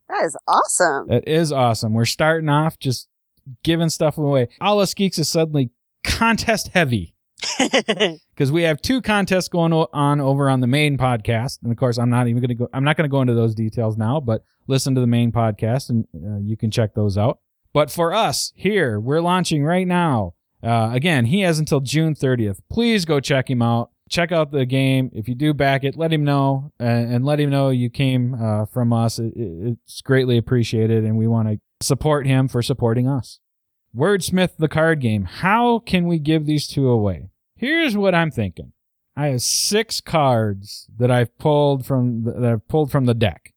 that 0.08 0.24
is 0.24 0.36
awesome. 0.48 1.08
That 1.08 1.28
is 1.28 1.52
awesome. 1.52 1.94
We're 1.94 2.04
starting 2.04 2.48
off 2.48 2.78
just 2.78 3.08
giving 3.62 3.90
stuff 3.90 4.18
away. 4.18 4.48
All 4.60 4.80
Us 4.80 4.94
Geeks 4.94 5.18
is 5.18 5.28
suddenly 5.28 5.70
contest 6.02 6.68
heavy 6.68 7.13
because 7.58 8.52
we 8.52 8.62
have 8.62 8.80
two 8.80 9.02
contests 9.02 9.48
going 9.48 9.72
on 9.72 10.20
over 10.20 10.48
on 10.48 10.60
the 10.60 10.66
main 10.66 10.96
podcast. 10.96 11.62
And 11.62 11.70
of 11.70 11.78
course, 11.78 11.98
I'm 11.98 12.10
not 12.10 12.28
even 12.28 12.40
going 12.40 12.48
to 12.48 12.54
go, 12.54 12.68
I'm 12.72 12.84
not 12.84 12.96
going 12.96 13.08
to 13.08 13.12
go 13.12 13.20
into 13.20 13.34
those 13.34 13.54
details 13.54 13.96
now, 13.96 14.20
but 14.20 14.44
listen 14.66 14.94
to 14.94 15.00
the 15.00 15.06
main 15.06 15.32
podcast 15.32 15.90
and 15.90 16.06
uh, 16.14 16.38
you 16.38 16.56
can 16.56 16.70
check 16.70 16.94
those 16.94 17.18
out. 17.18 17.38
But 17.72 17.90
for 17.90 18.14
us 18.14 18.52
here, 18.54 19.00
we're 19.00 19.20
launching 19.20 19.64
right 19.64 19.86
now. 19.86 20.34
Uh, 20.62 20.90
again, 20.92 21.26
he 21.26 21.40
has 21.40 21.58
until 21.58 21.80
June 21.80 22.14
30th. 22.14 22.60
Please 22.70 23.04
go 23.04 23.20
check 23.20 23.50
him 23.50 23.60
out. 23.60 23.90
check 24.08 24.32
out 24.32 24.50
the 24.50 24.64
game. 24.64 25.10
If 25.12 25.28
you 25.28 25.34
do 25.34 25.52
back 25.52 25.84
it, 25.84 25.96
let 25.96 26.12
him 26.12 26.24
know 26.24 26.72
and, 26.78 27.12
and 27.12 27.24
let 27.24 27.40
him 27.40 27.50
know 27.50 27.70
you 27.70 27.90
came 27.90 28.34
uh, 28.34 28.64
from 28.66 28.92
us. 28.92 29.18
It, 29.18 29.34
it, 29.36 29.76
it's 29.84 30.00
greatly 30.00 30.38
appreciated, 30.38 31.04
and 31.04 31.18
we 31.18 31.26
want 31.26 31.48
to 31.48 31.60
support 31.84 32.26
him 32.26 32.48
for 32.48 32.62
supporting 32.62 33.08
us. 33.08 33.40
Wordsmith 33.96 34.56
the 34.58 34.68
card 34.68 35.00
game. 35.00 35.24
How 35.24 35.78
can 35.78 36.06
we 36.06 36.18
give 36.18 36.46
these 36.46 36.66
two 36.66 36.88
away? 36.88 37.30
Here's 37.56 37.96
what 37.96 38.14
I'm 38.14 38.30
thinking. 38.30 38.72
I 39.16 39.28
have 39.28 39.42
six 39.42 40.00
cards 40.00 40.88
that 40.98 41.10
I've 41.10 41.36
pulled 41.38 41.86
from 41.86 42.24
that 42.24 42.44
I've 42.44 42.66
pulled 42.66 42.90
from 42.90 43.06
the 43.06 43.14
deck 43.14 43.54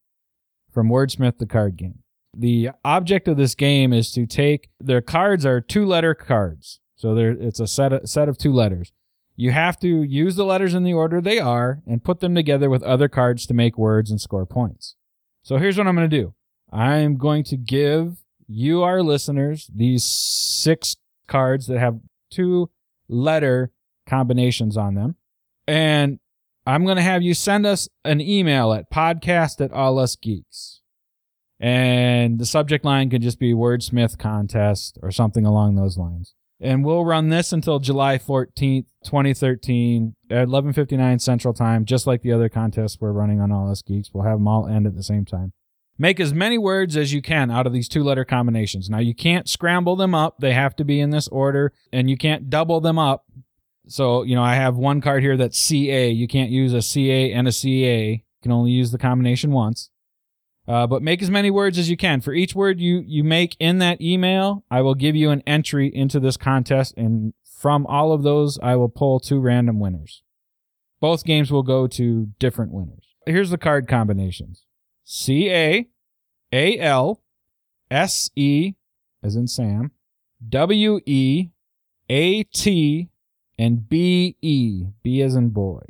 from 0.72 0.88
Wordsmith 0.88 1.38
the 1.38 1.46
card 1.46 1.76
game. 1.76 2.00
The 2.36 2.70
object 2.84 3.26
of 3.26 3.36
this 3.36 3.56
game 3.56 3.92
is 3.92 4.12
to 4.12 4.26
take 4.26 4.70
their 4.78 5.00
cards 5.00 5.44
are 5.44 5.60
two 5.60 5.84
letter 5.84 6.14
cards. 6.14 6.78
So 6.94 7.14
there 7.14 7.30
it's 7.30 7.58
a 7.58 7.66
set 7.66 7.92
of, 7.92 8.08
set 8.08 8.28
of 8.28 8.38
two 8.38 8.52
letters. 8.52 8.92
You 9.34 9.50
have 9.50 9.78
to 9.80 10.02
use 10.02 10.36
the 10.36 10.44
letters 10.44 10.74
in 10.74 10.84
the 10.84 10.92
order 10.92 11.20
they 11.20 11.38
are 11.38 11.82
and 11.86 12.04
put 12.04 12.20
them 12.20 12.34
together 12.34 12.70
with 12.70 12.82
other 12.82 13.08
cards 13.08 13.46
to 13.46 13.54
make 13.54 13.78
words 13.78 14.10
and 14.10 14.20
score 14.20 14.46
points. 14.46 14.94
So 15.42 15.58
here's 15.58 15.78
what 15.78 15.86
I'm 15.86 15.96
going 15.96 16.08
to 16.08 16.16
do. 16.16 16.34
I'm 16.72 17.16
going 17.16 17.44
to 17.44 17.56
give 17.56 18.18
you, 18.48 18.82
our 18.82 19.02
listeners, 19.02 19.70
these 19.74 20.04
six 20.04 20.96
cards 21.28 21.66
that 21.66 21.78
have 21.78 22.00
two 22.30 22.70
letter 23.08 23.70
combinations 24.06 24.76
on 24.76 24.94
them. 24.94 25.16
And 25.66 26.18
I'm 26.66 26.84
going 26.84 26.96
to 26.96 27.02
have 27.02 27.22
you 27.22 27.34
send 27.34 27.66
us 27.66 27.88
an 28.04 28.20
email 28.20 28.72
at 28.72 28.90
podcast 28.90 29.62
at 29.64 29.72
all 29.72 29.98
us 29.98 30.16
geeks. 30.16 30.80
And 31.60 32.38
the 32.38 32.46
subject 32.46 32.84
line 32.84 33.10
can 33.10 33.20
just 33.20 33.38
be 33.38 33.52
wordsmith 33.52 34.18
contest 34.18 34.98
or 35.02 35.10
something 35.10 35.44
along 35.44 35.76
those 35.76 35.98
lines. 35.98 36.34
And 36.60 36.84
we'll 36.84 37.04
run 37.04 37.28
this 37.28 37.52
until 37.52 37.78
July 37.78 38.18
14th, 38.18 38.86
2013 39.04 40.14
at 40.30 40.48
11:59 40.48 41.20
Central 41.20 41.54
Time, 41.54 41.84
just 41.84 42.06
like 42.06 42.22
the 42.22 42.32
other 42.32 42.48
contests 42.48 42.98
we're 43.00 43.12
running 43.12 43.40
on 43.40 43.52
All 43.52 43.70
Us 43.70 43.82
Geeks. 43.82 44.12
We'll 44.12 44.24
have 44.24 44.38
them 44.38 44.48
all 44.48 44.66
end 44.66 44.86
at 44.86 44.96
the 44.96 45.02
same 45.02 45.24
time. 45.24 45.52
Make 45.98 46.20
as 46.20 46.32
many 46.32 46.58
words 46.58 46.96
as 46.96 47.12
you 47.12 47.20
can 47.20 47.50
out 47.50 47.66
of 47.66 47.72
these 47.72 47.88
two 47.88 48.04
letter 48.04 48.24
combinations. 48.24 48.88
Now 48.88 48.98
you 48.98 49.14
can't 49.14 49.48
scramble 49.48 49.96
them 49.96 50.14
up. 50.14 50.38
They 50.38 50.52
have 50.52 50.76
to 50.76 50.84
be 50.84 51.00
in 51.00 51.10
this 51.10 51.26
order 51.28 51.72
and 51.92 52.08
you 52.08 52.16
can't 52.16 52.48
double 52.48 52.80
them 52.80 52.98
up. 52.98 53.24
So, 53.88 54.22
you 54.22 54.36
know, 54.36 54.42
I 54.42 54.54
have 54.54 54.76
one 54.76 55.00
card 55.00 55.22
here 55.22 55.36
that's 55.36 55.58
CA. 55.58 56.08
You 56.10 56.28
can't 56.28 56.50
use 56.50 56.72
a 56.72 56.82
CA 56.82 57.32
and 57.32 57.48
a 57.48 57.52
CA. 57.52 58.10
You 58.10 58.20
can 58.42 58.52
only 58.52 58.70
use 58.70 58.92
the 58.92 58.98
combination 58.98 59.50
once. 59.50 59.90
Uh, 60.68 60.86
but 60.86 61.02
make 61.02 61.22
as 61.22 61.30
many 61.30 61.50
words 61.50 61.78
as 61.78 61.88
you 61.88 61.96
can. 61.96 62.20
For 62.20 62.34
each 62.34 62.54
word 62.54 62.78
you, 62.78 63.02
you 63.04 63.24
make 63.24 63.56
in 63.58 63.78
that 63.78 64.02
email, 64.02 64.64
I 64.70 64.82
will 64.82 64.94
give 64.94 65.16
you 65.16 65.30
an 65.30 65.42
entry 65.46 65.88
into 65.92 66.20
this 66.20 66.36
contest. 66.36 66.94
And 66.96 67.32
from 67.42 67.86
all 67.86 68.12
of 68.12 68.22
those, 68.22 68.58
I 68.62 68.76
will 68.76 68.90
pull 68.90 69.18
two 69.18 69.40
random 69.40 69.80
winners. 69.80 70.22
Both 71.00 71.24
games 71.24 71.50
will 71.50 71.62
go 71.62 71.86
to 71.86 72.26
different 72.38 72.72
winners. 72.72 73.04
Here's 73.26 73.50
the 73.50 73.58
card 73.58 73.88
combinations 73.88 74.64
C 75.10 75.50
A 75.50 75.88
A 76.52 76.78
L 76.78 77.22
S 77.90 78.30
E, 78.36 78.74
as 79.22 79.36
in 79.36 79.48
Sam, 79.48 79.92
W 80.46 81.00
E 81.06 81.48
A 82.10 82.42
T, 82.42 83.08
and 83.58 83.88
B 83.88 84.36
E, 84.42 84.84
B 85.02 85.22
as 85.22 85.34
in 85.34 85.48
boy. 85.48 85.80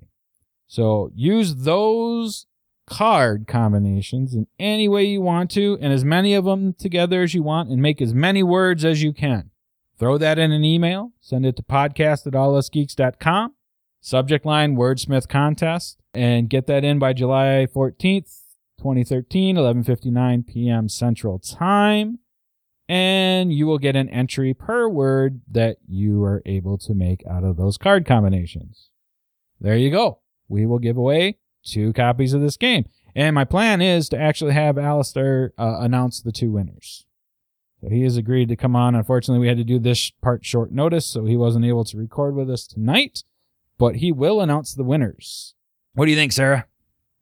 So 0.68 1.10
use 1.16 1.56
those 1.56 2.46
card 2.86 3.48
combinations 3.48 4.34
in 4.34 4.46
any 4.56 4.86
way 4.86 5.04
you 5.04 5.20
want 5.20 5.50
to 5.50 5.76
and 5.80 5.92
as 5.92 6.04
many 6.04 6.32
of 6.34 6.44
them 6.44 6.72
together 6.72 7.22
as 7.22 7.34
you 7.34 7.42
want 7.42 7.70
and 7.70 7.82
make 7.82 8.00
as 8.00 8.14
many 8.14 8.44
words 8.44 8.84
as 8.84 9.02
you 9.02 9.12
can. 9.12 9.50
Throw 9.98 10.16
that 10.18 10.38
in 10.38 10.52
an 10.52 10.62
email, 10.62 11.10
send 11.18 11.44
it 11.44 11.56
to 11.56 11.62
podcast 11.64 12.24
at 12.28 12.34
allusgeeks.com, 12.34 13.54
subject 14.00 14.46
line 14.46 14.76
wordsmith 14.76 15.28
contest, 15.28 15.98
and 16.14 16.48
get 16.48 16.68
that 16.68 16.84
in 16.84 17.00
by 17.00 17.12
July 17.12 17.66
14th, 17.74 18.37
2013, 18.78 19.56
11:59 19.56 20.46
p.m. 20.46 20.88
Central 20.88 21.38
Time, 21.38 22.20
and 22.88 23.52
you 23.52 23.66
will 23.66 23.78
get 23.78 23.96
an 23.96 24.08
entry 24.08 24.54
per 24.54 24.88
word 24.88 25.42
that 25.50 25.76
you 25.86 26.24
are 26.24 26.42
able 26.46 26.78
to 26.78 26.94
make 26.94 27.22
out 27.26 27.44
of 27.44 27.56
those 27.56 27.76
card 27.76 28.06
combinations. 28.06 28.90
There 29.60 29.76
you 29.76 29.90
go. 29.90 30.20
We 30.48 30.64
will 30.64 30.78
give 30.78 30.96
away 30.96 31.38
two 31.64 31.92
copies 31.92 32.32
of 32.32 32.40
this 32.40 32.56
game. 32.56 32.86
And 33.14 33.34
my 33.34 33.44
plan 33.44 33.82
is 33.82 34.08
to 34.10 34.18
actually 34.18 34.54
have 34.54 34.78
Alistair 34.78 35.52
uh, 35.58 35.78
announce 35.80 36.20
the 36.20 36.32
two 36.32 36.52
winners. 36.52 37.04
So 37.80 37.88
he 37.88 38.02
has 38.02 38.16
agreed 38.16 38.48
to 38.48 38.56
come 38.56 38.76
on. 38.76 38.94
Unfortunately, 38.94 39.40
we 39.40 39.48
had 39.48 39.56
to 39.56 39.64
do 39.64 39.78
this 39.78 40.10
part 40.22 40.44
short 40.44 40.72
notice, 40.72 41.06
so 41.06 41.24
he 41.24 41.36
wasn't 41.36 41.64
able 41.64 41.84
to 41.84 41.96
record 41.96 42.34
with 42.34 42.50
us 42.50 42.66
tonight, 42.66 43.22
but 43.76 43.96
he 43.96 44.12
will 44.12 44.40
announce 44.40 44.74
the 44.74 44.84
winners. 44.84 45.54
What 45.94 46.06
do 46.06 46.10
you 46.10 46.16
think, 46.16 46.32
Sarah? 46.32 46.66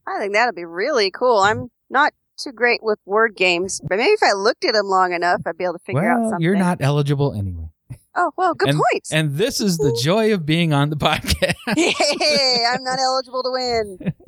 I 0.07 0.19
think 0.19 0.35
that'd 0.35 0.55
be 0.55 0.65
really 0.65 1.11
cool. 1.11 1.39
I'm 1.39 1.71
not 1.91 2.13
too 2.39 2.53
great 2.53 2.83
with 2.83 2.99
word 3.07 3.35
games, 3.37 3.81
but 3.89 3.97
maybe 3.97 4.11
if 4.11 4.23
I 4.23 4.33
looked 4.33 4.65
at 4.65 4.75
them 4.75 4.87
long 4.87 5.13
enough, 5.13 5.43
I'd 5.47 5.57
be 5.57 5.65
able 5.65 5.75
to 5.75 5.79
figure 5.81 6.03
well, 6.03 6.27
out 6.27 6.31
something. 6.31 6.45
you're 6.45 6.57
not 6.57 6.79
eligible 6.81 7.33
anyway. 7.33 7.71
Oh, 8.15 8.33
well, 8.37 8.55
good 8.55 8.71
and, 8.71 8.79
point. 8.79 9.07
And 9.11 9.37
this 9.37 9.61
is 9.61 9.77
the 9.77 9.99
joy 10.03 10.33
of 10.33 10.47
being 10.47 10.73
on 10.73 10.91
the 10.91 10.97
podcast. 10.97 11.55
hey, 11.75 12.65
I'm 12.67 12.83
not 12.83 12.99
eligible 12.99 13.43
to 13.43 13.51
win. 13.51 14.15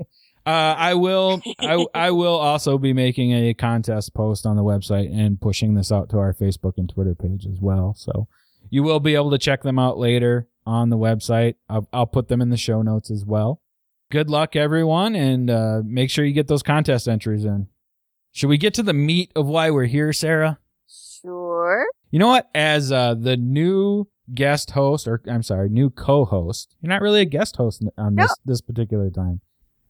Uh, 0.47 0.75
I 0.79 0.95
will. 0.95 1.43
I, 1.59 1.85
I 1.93 2.11
will 2.11 2.37
also 2.37 2.79
be 2.79 2.95
making 2.95 3.33
a 3.33 3.53
contest 3.53 4.15
post 4.15 4.47
on 4.47 4.57
the 4.57 4.65
website 4.65 5.15
and 5.15 5.39
pushing 5.39 5.75
this 5.75 5.93
out 5.93 6.09
to 6.09 6.19
our 6.19 6.33
Facebook 6.33 6.79
and 6.79 6.89
Twitter 6.89 7.15
page 7.15 7.45
as 7.45 7.61
well. 7.61 7.93
So 7.99 8.29
you 8.71 8.83
will 8.83 8.99
be 8.99 9.15
able 9.15 9.31
to 9.33 9.37
check 9.37 9.63
them 9.63 9.79
out 9.79 9.99
later 9.99 10.49
on 10.65 10.89
the 10.89 10.97
website. 10.97 11.57
I'll, 11.69 11.87
I'll 11.93 12.07
put 12.07 12.29
them 12.29 12.41
in 12.41 12.49
the 12.49 12.57
show 12.57 12.81
notes 12.81 13.11
as 13.11 13.27
well. 13.27 13.61
Good 14.11 14.31
luck, 14.31 14.57
everyone, 14.57 15.15
and 15.15 15.51
uh, 15.51 15.83
make 15.85 16.09
sure 16.11 16.25
you 16.25 16.33
get 16.33 16.49
those 16.49 16.63
contest 16.63 17.07
entries 17.07 17.45
in. 17.45 17.69
Should 18.33 18.49
we 18.49 18.57
get 18.57 18.73
to 18.75 18.83
the 18.83 18.95
meat 18.95 19.31
of 19.37 19.47
why 19.47 19.71
we're 19.71 19.85
here, 19.85 20.13
Sarah? 20.15 20.59
Sure. 20.89 21.87
You 22.11 22.19
know 22.19 22.29
what? 22.29 22.49
As 22.55 22.91
uh, 22.91 23.15
the 23.15 23.37
new 23.37 24.07
guest 24.35 24.71
host, 24.71 25.07
or 25.07 25.21
I'm 25.29 25.43
sorry, 25.43 25.69
new 25.69 25.91
co-host, 25.91 26.75
you're 26.81 26.89
not 26.89 27.03
really 27.03 27.21
a 27.21 27.27
guest 27.27 27.57
host 27.57 27.85
on 27.99 28.15
this 28.15 28.29
No. 28.31 28.35
this 28.47 28.63
particular 28.63 29.11
time. 29.11 29.41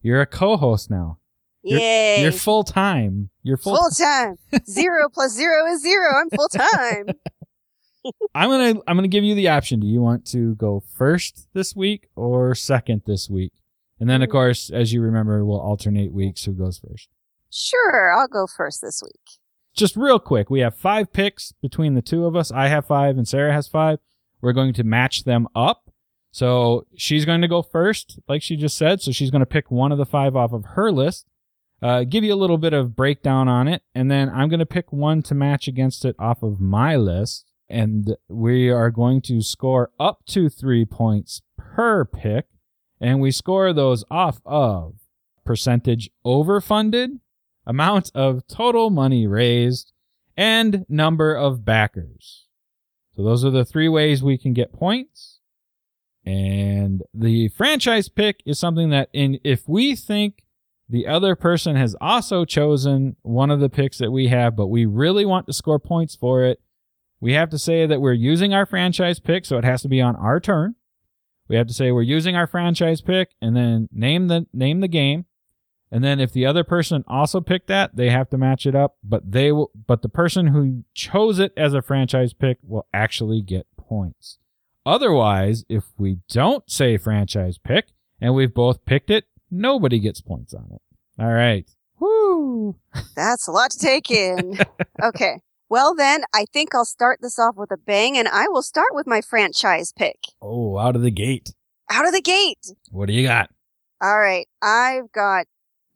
You're 0.03 0.21
a 0.21 0.27
co-host 0.27 0.91
now. 0.91 1.19
You're- 1.63 1.81
Yay. 1.83 2.23
You're 2.23 2.33
full 2.33 2.65
time. 2.65 3.31
You're 3.45 3.57
full. 3.57 3.77
full 3.77 3.91
time. 3.91 4.37
zero 4.69 5.09
plus 5.13 5.33
zero 5.33 5.67
is 5.71 5.81
zero. 5.83 6.09
I'm 6.21 6.31
full 6.31 6.49
time. 6.49 7.07
I'm 8.35 8.49
gonna 8.49 8.81
I'm 8.89 8.97
gonna 8.97 9.07
give 9.09 9.23
you 9.25 9.35
the 9.37 9.49
option. 9.49 9.79
Do 9.81 9.87
you 9.87 10.01
want 10.01 10.25
to 10.29 10.55
go 10.57 10.83
first 10.97 11.49
this 11.53 11.77
week 11.77 12.09
or 12.17 12.55
second 12.57 13.03
this 13.07 13.29
week? 13.31 13.53
And 14.01 14.09
then 14.09 14.23
of 14.23 14.31
course, 14.31 14.71
as 14.71 14.93
you 14.93 15.01
remember, 15.01 15.45
we'll 15.45 15.61
alternate 15.61 16.13
weeks 16.13 16.45
who 16.45 16.53
goes 16.53 16.79
first. 16.79 17.09
Sure, 17.51 18.13
I'll 18.13 18.29
go 18.29 18.47
first 18.47 18.81
this 18.83 19.03
week. 19.03 19.39
Just 19.75 19.97
real 19.97 20.19
quick, 20.19 20.51
we 20.51 20.61
have 20.61 20.77
five 20.77 21.13
picks 21.13 21.53
between 21.53 21.95
the 21.95 22.03
two 22.03 22.25
of 22.25 22.35
us. 22.35 22.51
I 22.51 22.69
have 22.69 22.87
five 22.87 23.17
and 23.17 23.27
Sarah 23.27 23.53
has 23.53 23.69
five. 23.69 23.99
We're 24.41 24.53
going 24.53 24.75
to 24.75 24.85
match 24.85 25.25
them 25.25 25.49
up. 25.55 25.91
So 26.31 26.87
she's 26.97 27.25
going 27.25 27.41
to 27.41 27.49
go 27.49 27.63
first, 27.63 28.19
like 28.29 28.43
she 28.43 28.57
just 28.57 28.77
said. 28.77 29.01
So 29.01 29.13
she's 29.13 29.31
going 29.31 29.41
to 29.41 29.47
pick 29.47 29.71
one 29.71 29.93
of 29.93 29.99
the 29.99 30.07
five 30.07 30.37
off 30.37 30.53
of 30.53 30.65
her 30.75 30.93
list, 30.93 31.27
uh, 31.83 32.05
give 32.05 32.23
you 32.25 32.35
a 32.35 32.37
little 32.37 32.59
bit 32.59 32.73
of 32.73 32.95
breakdown 32.95 33.49
on 33.49 33.67
it, 33.67 33.83
and 33.95 34.11
then 34.11 34.29
I'm 34.29 34.49
going 34.49 34.61
to 34.61 34.67
pick 34.67 34.93
one 34.93 35.23
to 35.23 35.35
match 35.35 35.69
against 35.69 36.05
it 36.05 36.17
off 36.19 36.43
of 36.43 36.61
my 36.61 36.97
list. 36.97 37.47
And 37.71 38.17
we 38.29 38.71
are 38.71 38.91
going 38.91 39.21
to 39.23 39.43
score 39.43 39.91
up 40.01 40.25
to 40.27 40.49
three 40.49 40.85
points 40.85 41.43
per 41.57 42.05
pick. 42.05 42.47
And 43.01 43.21
we 43.21 43.31
score 43.31 43.73
those 43.73 44.05
off 44.11 44.41
of 44.45 44.95
percentage 45.45 46.11
overfunded, 46.27 47.21
amount 47.67 48.11
of 48.15 48.47
total 48.47 48.91
money 48.91 49.27
raised, 49.27 49.93
and 50.37 50.85
number 50.89 51.35
of 51.35 51.65
backers. 51.65 52.47
So 53.17 53.23
those 53.23 53.45
are 53.45 53.51
the 53.51 53.65
three 53.65 53.89
ways 53.89 54.23
we 54.23 54.39
can 54.39 54.53
get 54.53 54.73
points. 54.73 55.41
And 56.25 57.03
the 57.15 57.49
franchise 57.49 58.09
pick 58.09 58.43
is 58.45 58.59
something 58.59 58.91
that 58.91 59.09
in 59.13 59.41
if 59.43 59.69
we 59.69 59.97
think 59.97 60.45
the 60.89 61.07
other 61.07 61.35
person 61.35 61.77
has 61.77 61.97
also 62.01 62.45
chosen 62.45 63.17
one 63.23 63.51
of 63.51 63.61
the 63.61 63.69
picks 63.69 63.99
that 63.99 64.11
we 64.11 64.29
have, 64.29 64.55
but 64.55 64.69
we 64.69 64.87
really 64.87 65.27
want 65.27 65.47
to 65.47 65.53
score 65.53 65.79
points 65.79 66.15
for 66.15 66.45
it, 66.45 66.61
we 67.21 67.33
have 67.33 67.51
to 67.51 67.59
say 67.59 67.87
that 67.87 68.01
we're 68.01 68.13
using 68.13 68.55
our 68.55 68.65
franchise 68.65 69.19
pick, 69.19 69.45
so 69.45 69.59
it 69.59 69.65
has 69.65 69.83
to 69.83 69.89
be 69.89 70.01
on 70.01 70.17
our 70.17 70.39
turn. 70.39 70.77
We 71.49 71.57
have 71.57 71.67
to 71.67 71.75
say 71.75 71.91
we're 71.91 72.03
using 72.03 72.37
our 72.37 72.47
franchise 72.47 73.01
pick 73.01 73.31
and 73.41 73.57
then 73.57 73.89
name 73.93 74.29
the 74.29 74.47
name 74.53 74.81
the 74.81 74.89
game. 74.89 75.25
And 75.91 76.05
then 76.05 76.21
if 76.21 76.33
the 76.33 76.45
other 76.45 76.65
person 76.65 77.03
also 77.09 77.41
picked 77.41 77.69
that, 77.69 77.97
they 77.97 78.11
have 78.11 78.29
to 78.31 78.39
match 78.39 78.67
it 78.67 78.75
up, 78.75 78.97
but 79.03 79.33
they 79.33 79.51
will 79.53 79.71
but 79.87 80.03
the 80.03 80.09
person 80.09 80.49
who 80.49 80.85
chose 80.95 81.39
it 81.39 81.53
as 81.57 81.73
a 81.73 81.83
franchise 81.83 82.35
pick 82.35 82.59
will 82.63 82.87
actually 82.93 83.41
get 83.41 83.67
points. 83.77 84.39
Otherwise, 84.85 85.65
if 85.69 85.85
we 85.97 86.19
don't 86.29 86.71
say 86.71 86.97
franchise 86.97 87.59
pick 87.59 87.89
and 88.21 88.35
we've 88.35 88.55
both 88.55 88.85
picked 88.85 89.11
it, 89.11 89.25
nobody 89.51 89.99
gets 89.99 90.21
points 90.21 90.53
on 90.53 90.69
it. 90.73 90.83
All 91.21 91.33
right. 91.33 91.69
Woo! 91.99 92.77
That's 93.17 93.49
a 93.49 93.51
lot 93.51 93.71
to 93.71 93.79
take 93.79 94.11
in. 94.11 94.59
okay. 95.03 95.41
Well, 95.71 95.95
then, 95.95 96.25
I 96.35 96.47
think 96.53 96.75
I'll 96.75 96.85
start 96.85 97.19
this 97.21 97.39
off 97.39 97.57
with 97.57 97.71
a 97.71 97.77
bang, 97.77 98.17
and 98.17 98.27
I 98.27 98.49
will 98.49 98.63
start 98.63 98.89
with 98.93 99.07
my 99.07 99.21
franchise 99.21 99.93
pick. 99.93 100.17
Oh, 100.41 100.79
out 100.79 100.97
of 100.97 101.03
the 101.03 101.11
gate. 101.11 101.53
out 101.91 102.07
of 102.07 102.13
the 102.13 102.23
gate. 102.23 102.67
What 102.91 103.07
do 103.07 103.13
you 103.13 103.27
got? 103.27 103.51
All 104.01 104.19
right. 104.19 104.47
I've 104.63 105.11
got 105.13 105.47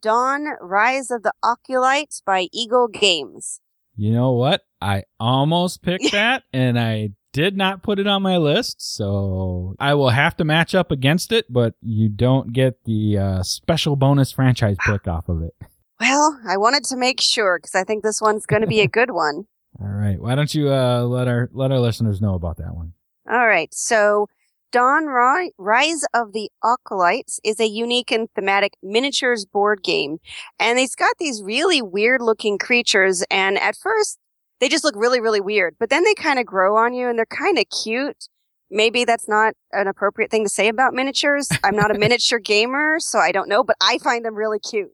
Dawn 0.01 0.45
Rise 0.61 1.09
of 1.09 1.23
the 1.23 1.33
Occulites 1.43 2.21
by 2.25 2.47
Eagle 2.51 2.87
Games. 2.87 3.61
You 3.95 4.11
know 4.11 4.33
what? 4.33 4.61
I 4.81 5.03
almost 5.19 5.81
picked 5.83 6.11
that 6.11 6.43
and 6.51 6.79
I 6.79 7.11
did 7.31 7.55
not 7.57 7.81
put 7.81 7.99
it 7.99 8.05
on 8.07 8.21
my 8.21 8.37
list, 8.37 8.81
so 8.95 9.75
I 9.79 9.93
will 9.95 10.09
have 10.09 10.35
to 10.37 10.43
match 10.43 10.75
up 10.75 10.91
against 10.91 11.31
it, 11.31 11.51
but 11.51 11.73
you 11.81 12.09
don't 12.09 12.53
get 12.53 12.83
the 12.85 13.17
uh, 13.17 13.43
special 13.43 13.95
bonus 13.95 14.31
franchise 14.31 14.77
pick 14.85 15.07
off 15.07 15.29
of 15.29 15.41
it. 15.41 15.53
Well, 15.99 16.39
I 16.47 16.57
wanted 16.57 16.83
to 16.85 16.97
make 16.97 17.21
sure 17.21 17.57
because 17.57 17.73
I 17.75 17.83
think 17.85 18.03
this 18.03 18.21
one's 18.21 18.45
going 18.45 18.61
to 18.61 18.67
be 18.67 18.81
a 18.81 18.87
good 18.99 19.11
one. 19.11 19.45
All 19.81 19.87
right. 19.87 20.19
Why 20.19 20.35
don't 20.35 20.53
you 20.53 20.71
uh, 20.71 21.03
let 21.03 21.27
our 21.27 21.49
let 21.51 21.71
our 21.71 21.79
listeners 21.79 22.21
know 22.21 22.35
about 22.35 22.57
that 22.57 22.75
one? 22.75 22.93
All 23.29 23.47
right. 23.47 23.73
So, 23.73 24.27
Dawn 24.71 25.05
Rise 25.05 26.03
of 26.13 26.33
the 26.33 26.49
Occulites 26.63 27.39
is 27.43 27.59
a 27.59 27.67
unique 27.67 28.11
and 28.11 28.27
thematic 28.35 28.73
miniatures 28.81 29.45
board 29.45 29.83
game. 29.83 30.17
And 30.59 30.79
it's 30.79 30.95
got 30.95 31.15
these 31.19 31.41
really 31.43 31.81
weird 31.81 32.21
looking 32.21 32.57
creatures. 32.57 33.23
And 33.29 33.57
at 33.59 33.75
first, 33.75 34.17
they 34.59 34.69
just 34.69 34.83
look 34.83 34.95
really, 34.95 35.19
really 35.19 35.41
weird. 35.41 35.75
But 35.79 35.89
then 35.89 36.03
they 36.03 36.13
kind 36.15 36.39
of 36.39 36.45
grow 36.45 36.77
on 36.77 36.93
you 36.93 37.07
and 37.07 37.17
they're 37.17 37.25
kind 37.25 37.57
of 37.59 37.65
cute. 37.69 38.27
Maybe 38.71 39.05
that's 39.05 39.27
not 39.27 39.53
an 39.71 39.87
appropriate 39.87 40.31
thing 40.31 40.43
to 40.43 40.49
say 40.49 40.67
about 40.67 40.93
miniatures. 40.93 41.47
I'm 41.63 41.75
not 41.75 41.91
a 41.91 41.93
miniature 41.99 42.39
gamer, 42.39 42.99
so 42.99 43.19
I 43.19 43.31
don't 43.31 43.49
know, 43.49 43.63
but 43.63 43.75
I 43.79 43.99
find 43.99 44.25
them 44.25 44.35
really 44.35 44.59
cute. 44.59 44.91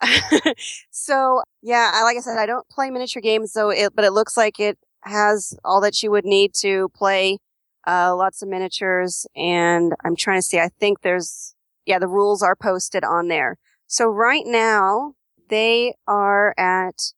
so 0.90 1.42
yeah, 1.62 2.00
like 2.04 2.16
I 2.16 2.20
said, 2.20 2.38
I 2.38 2.46
don't 2.46 2.68
play 2.68 2.90
miniature 2.90 3.22
games, 3.22 3.52
so 3.52 3.70
it, 3.70 3.94
but 3.94 4.04
it 4.04 4.12
looks 4.12 4.36
like 4.36 4.60
it 4.60 4.78
has 5.02 5.54
all 5.64 5.80
that 5.80 6.02
you 6.02 6.10
would 6.10 6.24
need 6.24 6.52
to 6.54 6.88
play, 6.94 7.38
uh, 7.86 8.14
lots 8.14 8.42
of 8.42 8.48
miniatures. 8.48 9.26
And 9.36 9.94
I'm 10.04 10.16
trying 10.16 10.38
to 10.38 10.42
see, 10.42 10.58
I 10.58 10.68
think 10.80 11.02
there's, 11.02 11.54
yeah, 11.86 11.98
the 11.98 12.08
rules 12.08 12.42
are 12.42 12.56
posted 12.56 13.04
on 13.04 13.28
there. 13.28 13.56
So 13.86 14.08
right 14.08 14.44
now 14.44 15.14
they 15.48 15.94
are 16.08 16.52
at 16.58 17.12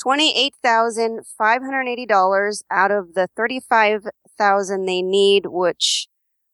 $28,580 0.00 2.62
out 2.70 2.90
of 2.90 3.14
the 3.14 3.28
35,000 3.36 4.86
they 4.86 5.02
need, 5.02 5.46
which 5.46 6.08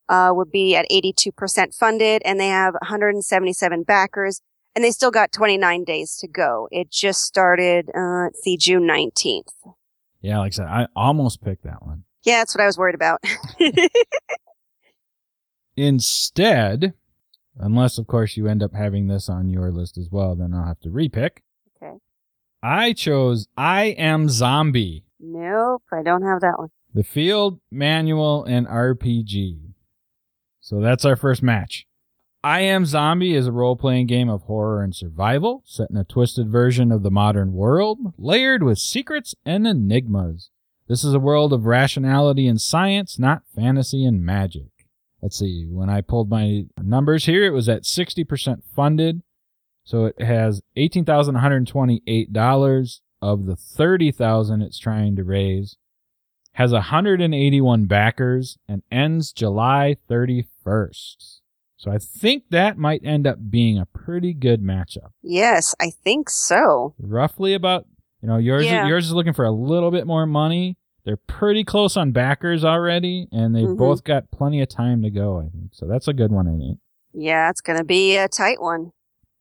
uh, 0.09 0.33
would 0.35 0.51
be 0.51 0.77
at 0.77 0.87
82% 0.91 1.75
funded 1.75 2.23
and 2.25 2.39
they 2.39 2.49
have 2.49 2.75
177 2.75 3.83
backers 3.85 4.41
and 4.75 4.85
they 4.85 4.91
still 4.91 5.11
got 5.11 5.33
29 5.33 5.85
days 5.85 6.17
to 6.17 6.29
go. 6.29 6.69
It 6.71 6.91
just 6.91 7.23
started, 7.23 7.91
uh, 7.95 8.25
let's 8.25 8.43
see, 8.43 8.57
June 8.57 8.83
19th. 8.83 9.53
Yeah, 10.21 10.39
like 10.39 10.53
I 10.53 10.57
said, 10.57 10.67
I 10.67 10.87
almost 10.97 11.43
picked 11.43 11.65
that 11.65 11.85
one. 11.85 12.05
Yeah, 12.25 12.41
that's 12.41 12.55
what 12.55 12.63
I 12.63 12.67
was 12.67 12.79
worried 12.79 12.95
about. 12.95 13.23
Instead, 15.77 16.95
unless 17.59 17.99
of 17.99 18.07
course 18.07 18.37
you 18.37 18.47
end 18.47 18.63
up 18.63 18.73
having 18.75 19.09
this 19.09 19.29
on 19.29 19.51
your 19.51 19.71
list 19.71 19.99
as 19.99 20.09
well, 20.11 20.35
then 20.35 20.55
I'll 20.55 20.67
have 20.67 20.81
to 20.81 20.89
repick. 20.89 21.39
Okay. 21.77 21.97
I 22.63 22.93
chose 22.95 23.49
I 23.57 23.87
Am 23.99 24.29
Zombie. 24.29 25.05
Nope, 25.21 25.83
I 25.93 26.03
don't 26.03 26.23
have 26.23 26.41
that 26.41 26.59
one. 26.59 26.71
The 26.95 27.05
field 27.05 27.61
manual 27.71 28.45
and 28.45 28.67
RPG. 28.67 29.73
So 30.61 30.81
that's 30.81 31.05
our 31.05 31.17
first 31.17 31.43
match. 31.43 31.87
I 32.45 32.61
Am 32.61 32.85
Zombie 32.85 33.35
is 33.35 33.47
a 33.47 33.53
role 33.53 33.75
playing 33.75 34.07
game 34.07 34.29
of 34.29 34.43
horror 34.43 34.83
and 34.83 34.95
survival, 34.95 35.63
set 35.65 35.89
in 35.89 35.97
a 35.97 36.05
twisted 36.05 36.51
version 36.51 36.93
of 36.93 37.03
the 37.03 37.11
modern 37.11 37.55
world, 37.55 38.13
layered 38.19 38.63
with 38.63 38.79
secrets 38.79 39.35
and 39.47 39.67
enigmas. 39.67 40.51
This 40.87 41.05
is 41.05 41.15
a 41.15 41.19
world 41.19 41.55
of 41.55 41.65
rationality 41.65 42.47
and 42.47 42.61
science, 42.61 43.19
not 43.19 43.45
fantasy 43.57 44.05
and 44.05 44.23
magic. 44.23 44.69
Let's 45.23 45.39
see, 45.39 45.67
when 45.71 45.89
I 45.89 46.03
pulled 46.03 46.29
my 46.29 46.67
numbers 46.79 47.25
here, 47.25 47.47
it 47.47 47.55
was 47.55 47.67
at 47.67 47.85
60% 47.85 48.63
funded. 48.77 49.23
So 49.85 50.05
it 50.05 50.21
has 50.21 50.61
$18,128 50.77 53.01
of 53.23 53.47
the 53.47 53.57
30,000 53.57 54.61
it's 54.61 54.79
trying 54.79 55.17
to 55.17 55.25
raise. 55.25 55.79
Has 56.53 56.73
181 56.73 57.87
backers 57.87 58.59
and 58.69 58.83
ends 58.93 59.33
July 59.33 59.97
31st. 60.11 61.41
So 61.77 61.91
I 61.91 61.99
think 61.99 62.45
that 62.51 62.79
might 62.79 63.03
end 63.05 63.27
up 63.27 63.39
being 63.51 63.79
a 63.79 63.87
pretty 63.87 64.33
good 64.33 64.63
matchup. 64.63 65.11
Yes, 65.23 65.75
I 65.81 65.91
think 65.91 66.31
so. 66.31 66.95
Roughly 66.99 67.53
about, 67.55 67.87
you 68.23 68.29
know, 68.29 68.37
yours 68.39 68.65
Yeah. 68.65 68.87
yours 68.87 69.07
is 69.07 69.13
looking 69.13 69.33
for 69.33 69.45
a 69.45 69.51
little 69.51 69.91
bit 69.91 70.07
more 70.07 70.25
money. 70.27 70.77
They're 71.05 71.19
pretty 71.19 71.65
close 71.65 71.97
on 71.99 72.13
backers 72.13 72.65
already, 72.65 73.29
and 73.31 73.55
they've 73.55 73.69
Mhm. 73.69 73.77
both 73.77 74.05
got 74.05 74.31
plenty 74.31 74.63
of 74.63 74.69
time 74.69 75.03
to 75.03 75.11
go. 75.11 75.39
I 75.41 75.49
think 75.51 75.75
so. 75.75 75.87
That's 75.87 76.09
a 76.09 76.15
good 76.15 76.33
one. 76.33 76.49
I 76.49 76.57
think 76.57 76.79
Yeah, 77.13 77.51
it's 77.51 77.61
going 77.61 77.79
to 77.79 77.85
be 77.85 78.17
a 78.17 78.29
tight 78.29 78.63
one. 78.63 78.93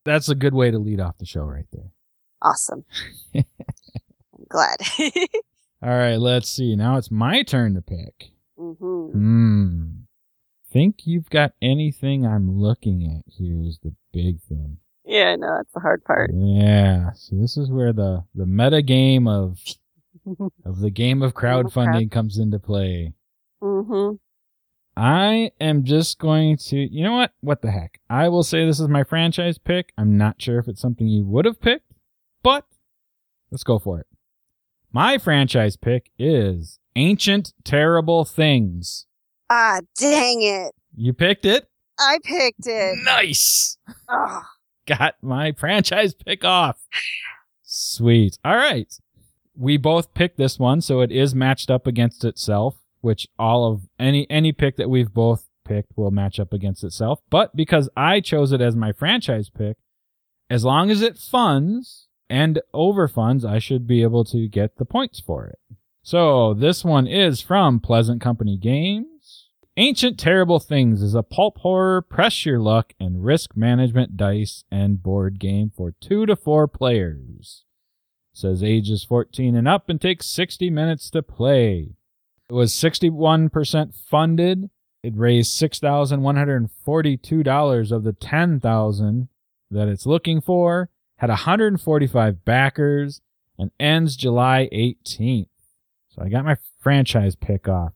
that's 0.04 0.28
a 0.28 0.36
good 0.36 0.54
way 0.54 0.70
to 0.72 0.78
lead 0.80 1.00
off 1.00 1.18
the 1.20 1.26
show 1.26 1.44
right 1.46 1.68
there. 1.72 1.92
Awesome. 2.42 2.84
I'm 3.34 3.46
glad. 4.50 4.76
All 5.82 5.90
right, 5.90 6.18
let's 6.18 6.50
see. 6.50 6.76
Now 6.76 6.98
it's 6.98 7.10
my 7.12 7.44
turn 7.44 7.76
to 7.76 7.82
pick. 7.82 8.32
hmm 8.58 8.74
Hmm. 9.12 9.90
Think 10.74 11.06
you've 11.06 11.30
got 11.30 11.54
anything 11.62 12.26
I'm 12.26 12.60
looking 12.60 13.06
at 13.06 13.32
here 13.32 13.62
is 13.62 13.80
the 13.84 13.94
big 14.12 14.42
thing. 14.42 14.78
Yeah, 15.06 15.26
I 15.26 15.36
know 15.36 15.56
that's 15.58 15.72
the 15.72 15.80
hard 15.80 16.04
part. 16.04 16.32
Yeah. 16.34 17.12
See, 17.14 17.40
this 17.40 17.58
is 17.58 17.70
where 17.70 17.94
the 17.94 18.24
the 18.34 18.48
meta 18.48 18.82
game 18.82 19.28
of 19.28 19.60
of 20.66 20.80
the 20.80 20.90
game 20.90 21.22
of 21.22 21.36
Game 21.36 21.66
of 21.66 21.74
crowdfunding 21.74 22.10
comes 22.10 22.40
into 22.40 22.58
play. 22.58 23.14
Mm-hmm. 23.62 24.16
I 24.96 25.52
am 25.62 25.84
just 25.84 26.20
going 26.20 26.58
to, 26.58 26.78
you 26.78 27.04
know 27.04 27.14
what? 27.14 27.32
What 27.42 27.62
the 27.62 27.72
heck? 27.72 28.00
I 28.10 28.30
will 28.30 28.44
say 28.44 28.66
this 28.66 28.80
is 28.80 28.88
my 28.88 29.04
franchise 29.04 29.58
pick. 29.58 29.92
I'm 29.98 30.18
not 30.18 30.42
sure 30.42 30.60
if 30.60 30.68
it's 30.68 30.82
something 30.82 31.08
you 31.08 31.24
would 31.26 31.46
have 31.46 31.62
picked, 31.62 31.92
but 32.44 32.66
let's 33.52 33.64
go 33.64 33.80
for 33.80 34.00
it. 34.00 34.08
My 34.92 35.18
franchise 35.18 35.78
pick 35.78 36.12
is 36.20 36.80
Ancient 36.96 37.54
Terrible 37.64 38.26
Things. 38.26 39.08
Ah, 39.56 39.82
dang 40.00 40.42
it! 40.42 40.74
You 40.96 41.14
picked 41.14 41.46
it? 41.46 41.68
I 42.00 42.18
picked 42.24 42.66
it. 42.66 42.98
Nice. 43.04 43.78
Oh, 44.10 44.42
Got 44.88 45.14
my 45.22 45.52
franchise 45.52 46.16
pick 46.16 46.44
off. 46.44 46.78
Sweet. 47.62 48.40
All 48.44 48.56
right. 48.56 48.92
We 49.56 49.78
both 49.78 50.16
picked 50.16 50.38
this 50.38 50.58
one, 50.58 50.82
so 50.82 51.02
it 51.02 51.12
is 51.12 51.36
matched 51.36 51.70
up 51.70 51.86
against 51.86 52.26
itself, 52.26 52.78
which 53.02 53.28
all 53.38 53.72
of 53.72 53.82
any 54.00 54.28
any 54.28 54.54
pick 54.54 54.76
that 54.78 54.90
we've 54.90 55.14
both 55.14 55.48
picked 55.66 55.96
will 55.96 56.10
match 56.10 56.40
up 56.40 56.52
against 56.52 56.84
itself. 56.84 57.20
But 57.30 57.56
because 57.56 57.90
I 57.96 58.22
chose 58.22 58.54
it 58.54 58.62
as 58.62 58.76
my 58.76 58.92
franchise 58.92 59.52
pick, 59.52 59.78
as 60.50 60.66
long 60.66 60.90
as 60.90 61.04
it 61.04 61.20
funds 61.20 62.08
and 62.28 62.60
overfunds, 62.74 63.46
I 63.46 63.60
should 63.60 63.86
be 63.86 64.02
able 64.02 64.24
to 64.26 64.48
get 64.48 64.78
the 64.78 64.86
points 64.86 65.20
for 65.20 65.46
it. 65.46 65.60
So 66.02 66.56
this 66.56 66.84
one 66.84 67.06
is 67.06 67.40
from 67.40 67.80
Pleasant 67.80 68.20
Company 68.20 68.58
Games. 68.58 69.06
Ancient 69.76 70.20
Terrible 70.20 70.60
Things 70.60 71.02
is 71.02 71.16
a 71.16 71.24
pulp 71.24 71.58
horror, 71.58 72.04
press 72.04 72.46
your 72.46 72.60
luck, 72.60 72.94
and 73.00 73.26
risk 73.26 73.58
management 73.58 74.16
dice 74.16 74.64
and 74.70 75.02
board 75.02 75.40
game 75.40 75.72
for 75.76 75.96
two 76.00 76.28
to 76.28 76.36
four 76.36 76.68
players. 76.68 77.64
Says 78.34 78.64
ages 78.64 79.04
14 79.04 79.56
and 79.56 79.68
up 79.68 79.90
and 79.90 80.00
takes 80.00 80.28
60 80.28 80.70
minutes 80.70 81.10
to 81.10 81.24
play. 81.24 81.96
It 82.48 82.54
was 82.54 82.72
61% 82.72 83.96
funded. 83.96 84.70
It 85.02 85.18
raised 85.18 85.60
$6,142 85.60 87.92
of 87.92 88.04
the 88.04 88.14
10,000 88.14 89.28
that 89.72 89.88
it's 89.88 90.06
looking 90.06 90.40
for. 90.40 90.92
Had 91.18 91.32
145 91.32 92.46
backers 92.46 93.22
and 93.58 93.72
ends 93.80 94.16
July 94.18 94.70
18th. 94.72 95.48
So 96.10 96.22
I 96.22 96.30
got 96.30 96.46
my 96.46 96.58
franchise 96.80 97.36
pick 97.36 97.68
off. 97.68 97.94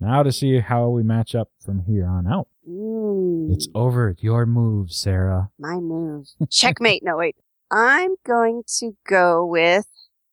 Now 0.00 0.22
to 0.22 0.32
see 0.32 0.58
how 0.60 0.88
we 0.88 1.02
match 1.02 1.34
up 1.34 1.48
from 1.64 1.84
here 1.84 2.06
on 2.06 2.26
out. 2.26 2.48
mm, 2.68 3.52
It's 3.52 3.68
over. 3.74 4.14
Your 4.18 4.46
move, 4.46 4.92
Sarah. 4.92 5.50
my 5.58 5.74
move. 5.76 6.28
Checkmate. 6.50 7.02
No, 7.04 7.16
wait. 7.16 7.36
I'm 7.70 8.16
going 8.26 8.62
to 8.78 8.96
go 9.06 9.44
with 9.44 9.86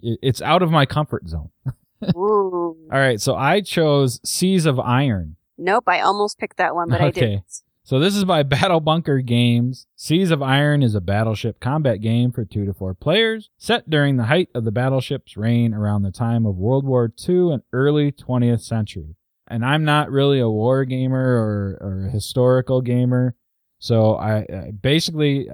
it- 0.00 0.18
It's 0.22 0.40
out 0.42 0.62
of 0.62 0.70
my 0.70 0.86
comfort 0.86 1.28
zone. 1.28 1.50
All 2.14 2.74
right, 2.90 3.20
so 3.20 3.36
I 3.36 3.60
chose 3.60 4.18
Seas 4.24 4.64
of 4.66 4.80
Iron. 4.80 5.36
Nope, 5.58 5.84
I 5.86 6.00
almost 6.00 6.38
picked 6.38 6.56
that 6.56 6.74
one, 6.74 6.88
but 6.88 7.00
I 7.00 7.04
didn't. 7.20 7.62
So 7.86 7.98
this 7.98 8.16
is 8.16 8.24
by 8.24 8.42
Battle 8.44 8.80
Bunker 8.80 9.20
Games. 9.20 9.86
Seas 9.94 10.30
of 10.30 10.42
Iron 10.42 10.82
is 10.82 10.94
a 10.94 11.02
battleship 11.02 11.60
combat 11.60 12.00
game 12.00 12.32
for 12.32 12.44
two 12.44 12.64
to 12.64 12.72
four 12.72 12.94
players, 12.94 13.50
set 13.58 13.90
during 13.90 14.16
the 14.16 14.24
height 14.24 14.48
of 14.54 14.64
the 14.64 14.72
battleship's 14.72 15.36
reign 15.36 15.74
around 15.74 16.02
the 16.02 16.10
time 16.10 16.46
of 16.46 16.56
World 16.56 16.86
War 16.86 17.12
II 17.28 17.52
and 17.52 17.62
early 17.74 18.10
20th 18.10 18.62
century. 18.62 19.16
And 19.46 19.62
I'm 19.62 19.84
not 19.84 20.10
really 20.10 20.40
a 20.40 20.48
war 20.48 20.86
gamer 20.86 21.20
or, 21.20 21.78
or 21.80 22.06
a 22.06 22.10
historical 22.10 22.80
gamer, 22.80 23.36
so 23.78 24.14
I, 24.14 24.38
I 24.38 24.70
basically 24.70 25.50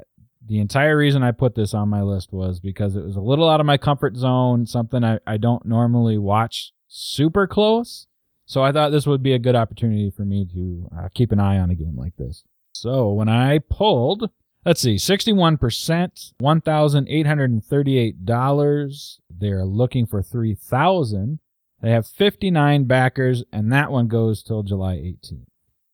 the 0.46 0.60
entire 0.60 0.96
reason 0.96 1.24
I 1.24 1.32
put 1.32 1.56
this 1.56 1.74
on 1.74 1.88
my 1.88 2.02
list 2.02 2.32
was 2.32 2.60
because 2.60 2.94
it 2.94 3.04
was 3.04 3.16
a 3.16 3.20
little 3.20 3.48
out 3.48 3.58
of 3.58 3.66
my 3.66 3.76
comfort 3.76 4.16
zone, 4.16 4.66
something 4.66 5.02
I, 5.02 5.18
I 5.26 5.36
don't 5.36 5.66
normally 5.66 6.16
watch 6.16 6.72
super 6.86 7.48
close. 7.48 8.06
So 8.50 8.62
I 8.64 8.72
thought 8.72 8.90
this 8.90 9.06
would 9.06 9.22
be 9.22 9.32
a 9.32 9.38
good 9.38 9.54
opportunity 9.54 10.10
for 10.10 10.24
me 10.24 10.44
to 10.52 10.88
uh, 10.98 11.08
keep 11.14 11.30
an 11.30 11.38
eye 11.38 11.60
on 11.60 11.70
a 11.70 11.76
game 11.76 11.96
like 11.96 12.16
this. 12.16 12.42
So 12.72 13.12
when 13.12 13.28
I 13.28 13.60
pulled, 13.60 14.28
let's 14.66 14.80
see, 14.80 14.96
61%, 14.96 16.32
$1,838. 16.42 19.18
They're 19.30 19.64
looking 19.64 20.04
for 20.04 20.20
3000 20.20 21.38
They 21.80 21.92
have 21.92 22.08
59 22.08 22.86
backers, 22.86 23.44
and 23.52 23.72
that 23.72 23.92
one 23.92 24.08
goes 24.08 24.42
till 24.42 24.64
July 24.64 24.96
18th. 24.96 25.46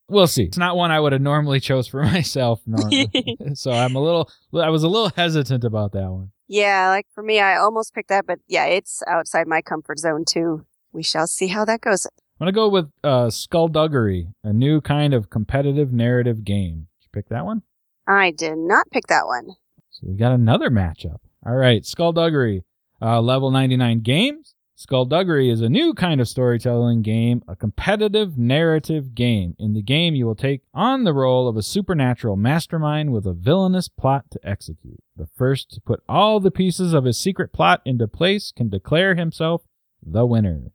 We'll 0.08 0.26
see. 0.26 0.44
It's 0.44 0.56
not 0.56 0.78
one 0.78 0.90
I 0.90 0.98
would 0.98 1.12
have 1.12 1.20
normally 1.20 1.60
chose 1.60 1.86
for 1.86 2.02
myself. 2.04 2.62
So 3.52 3.70
I'm 3.70 3.96
a 3.96 4.00
little, 4.00 4.30
I 4.54 4.70
was 4.70 4.82
a 4.82 4.88
little 4.88 5.12
hesitant 5.14 5.64
about 5.64 5.92
that 5.92 6.10
one. 6.10 6.30
Yeah, 6.48 6.88
like 6.88 7.06
for 7.14 7.22
me, 7.22 7.38
I 7.38 7.58
almost 7.58 7.92
picked 7.92 8.08
that, 8.08 8.24
but 8.26 8.38
yeah, 8.48 8.64
it's 8.64 9.02
outside 9.06 9.46
my 9.46 9.60
comfort 9.60 9.98
zone 9.98 10.24
too. 10.24 10.64
We 10.90 11.02
shall 11.02 11.26
see 11.26 11.48
how 11.48 11.66
that 11.66 11.82
goes. 11.82 12.06
I'm 12.38 12.44
gonna 12.44 12.52
go 12.52 12.68
with 12.68 12.90
uh, 13.02 13.30
Skullduggery, 13.30 14.28
a 14.44 14.52
new 14.52 14.82
kind 14.82 15.14
of 15.14 15.30
competitive 15.30 15.90
narrative 15.90 16.44
game. 16.44 16.88
Did 17.00 17.04
you 17.04 17.08
pick 17.12 17.28
that 17.30 17.46
one? 17.46 17.62
I 18.06 18.30
did 18.30 18.58
not 18.58 18.90
pick 18.90 19.06
that 19.06 19.26
one. 19.26 19.56
So 19.90 20.06
we 20.06 20.16
got 20.16 20.32
another 20.32 20.68
matchup. 20.68 21.20
All 21.46 21.54
right, 21.54 21.84
Skullduggery, 21.86 22.64
uh, 23.00 23.22
level 23.22 23.50
99 23.50 24.00
games. 24.00 24.54
Skullduggery 24.74 25.48
is 25.48 25.62
a 25.62 25.70
new 25.70 25.94
kind 25.94 26.20
of 26.20 26.28
storytelling 26.28 27.00
game, 27.00 27.42
a 27.48 27.56
competitive 27.56 28.36
narrative 28.36 29.14
game. 29.14 29.56
In 29.58 29.72
the 29.72 29.80
game, 29.80 30.14
you 30.14 30.26
will 30.26 30.34
take 30.34 30.60
on 30.74 31.04
the 31.04 31.14
role 31.14 31.48
of 31.48 31.56
a 31.56 31.62
supernatural 31.62 32.36
mastermind 32.36 33.14
with 33.14 33.26
a 33.26 33.32
villainous 33.32 33.88
plot 33.88 34.26
to 34.32 34.40
execute. 34.46 35.00
The 35.16 35.28
first 35.34 35.70
to 35.70 35.80
put 35.80 36.02
all 36.06 36.40
the 36.40 36.50
pieces 36.50 36.92
of 36.92 37.04
his 37.04 37.18
secret 37.18 37.54
plot 37.54 37.80
into 37.86 38.06
place 38.06 38.52
can 38.54 38.68
declare 38.68 39.14
himself 39.14 39.62
the 40.02 40.26
winner. 40.26 40.72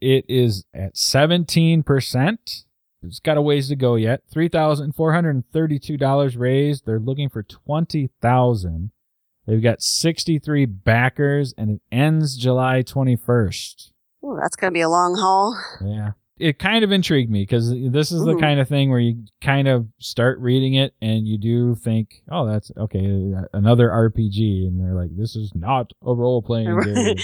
It 0.00 0.24
is 0.28 0.64
at 0.74 0.94
17%. 0.94 2.64
It's 3.02 3.20
got 3.20 3.36
a 3.36 3.42
ways 3.42 3.68
to 3.68 3.76
go 3.76 3.94
yet. 3.94 4.22
$3,432 4.34 6.38
raised. 6.38 6.86
They're 6.86 6.98
looking 6.98 7.28
for 7.28 7.42
20000 7.42 8.90
They've 9.46 9.62
got 9.62 9.80
63 9.80 10.66
backers 10.66 11.54
and 11.56 11.70
it 11.70 11.80
ends 11.92 12.36
July 12.36 12.82
21st. 12.82 13.92
Ooh, 14.24 14.38
that's 14.40 14.56
going 14.56 14.72
to 14.72 14.74
be 14.74 14.80
a 14.80 14.88
long 14.88 15.14
haul. 15.14 15.56
Yeah. 15.84 16.12
It 16.38 16.58
kind 16.58 16.84
of 16.84 16.92
intrigued 16.92 17.30
me 17.30 17.42
because 17.42 17.70
this 17.70 18.12
is 18.12 18.22
the 18.24 18.34
Ooh. 18.34 18.40
kind 18.40 18.60
of 18.60 18.68
thing 18.68 18.90
where 18.90 18.98
you 18.98 19.24
kind 19.40 19.68
of 19.68 19.86
start 19.98 20.38
reading 20.40 20.74
it 20.74 20.94
and 21.00 21.26
you 21.26 21.38
do 21.38 21.74
think, 21.76 22.22
oh, 22.30 22.46
that's 22.46 22.70
okay, 22.76 23.32
another 23.54 23.88
RPG. 23.88 24.66
And 24.66 24.78
they're 24.78 24.94
like, 24.94 25.16
this 25.16 25.34
is 25.34 25.52
not 25.54 25.92
a 26.04 26.12
role 26.12 26.42
playing 26.42 26.78
game. 26.84 27.16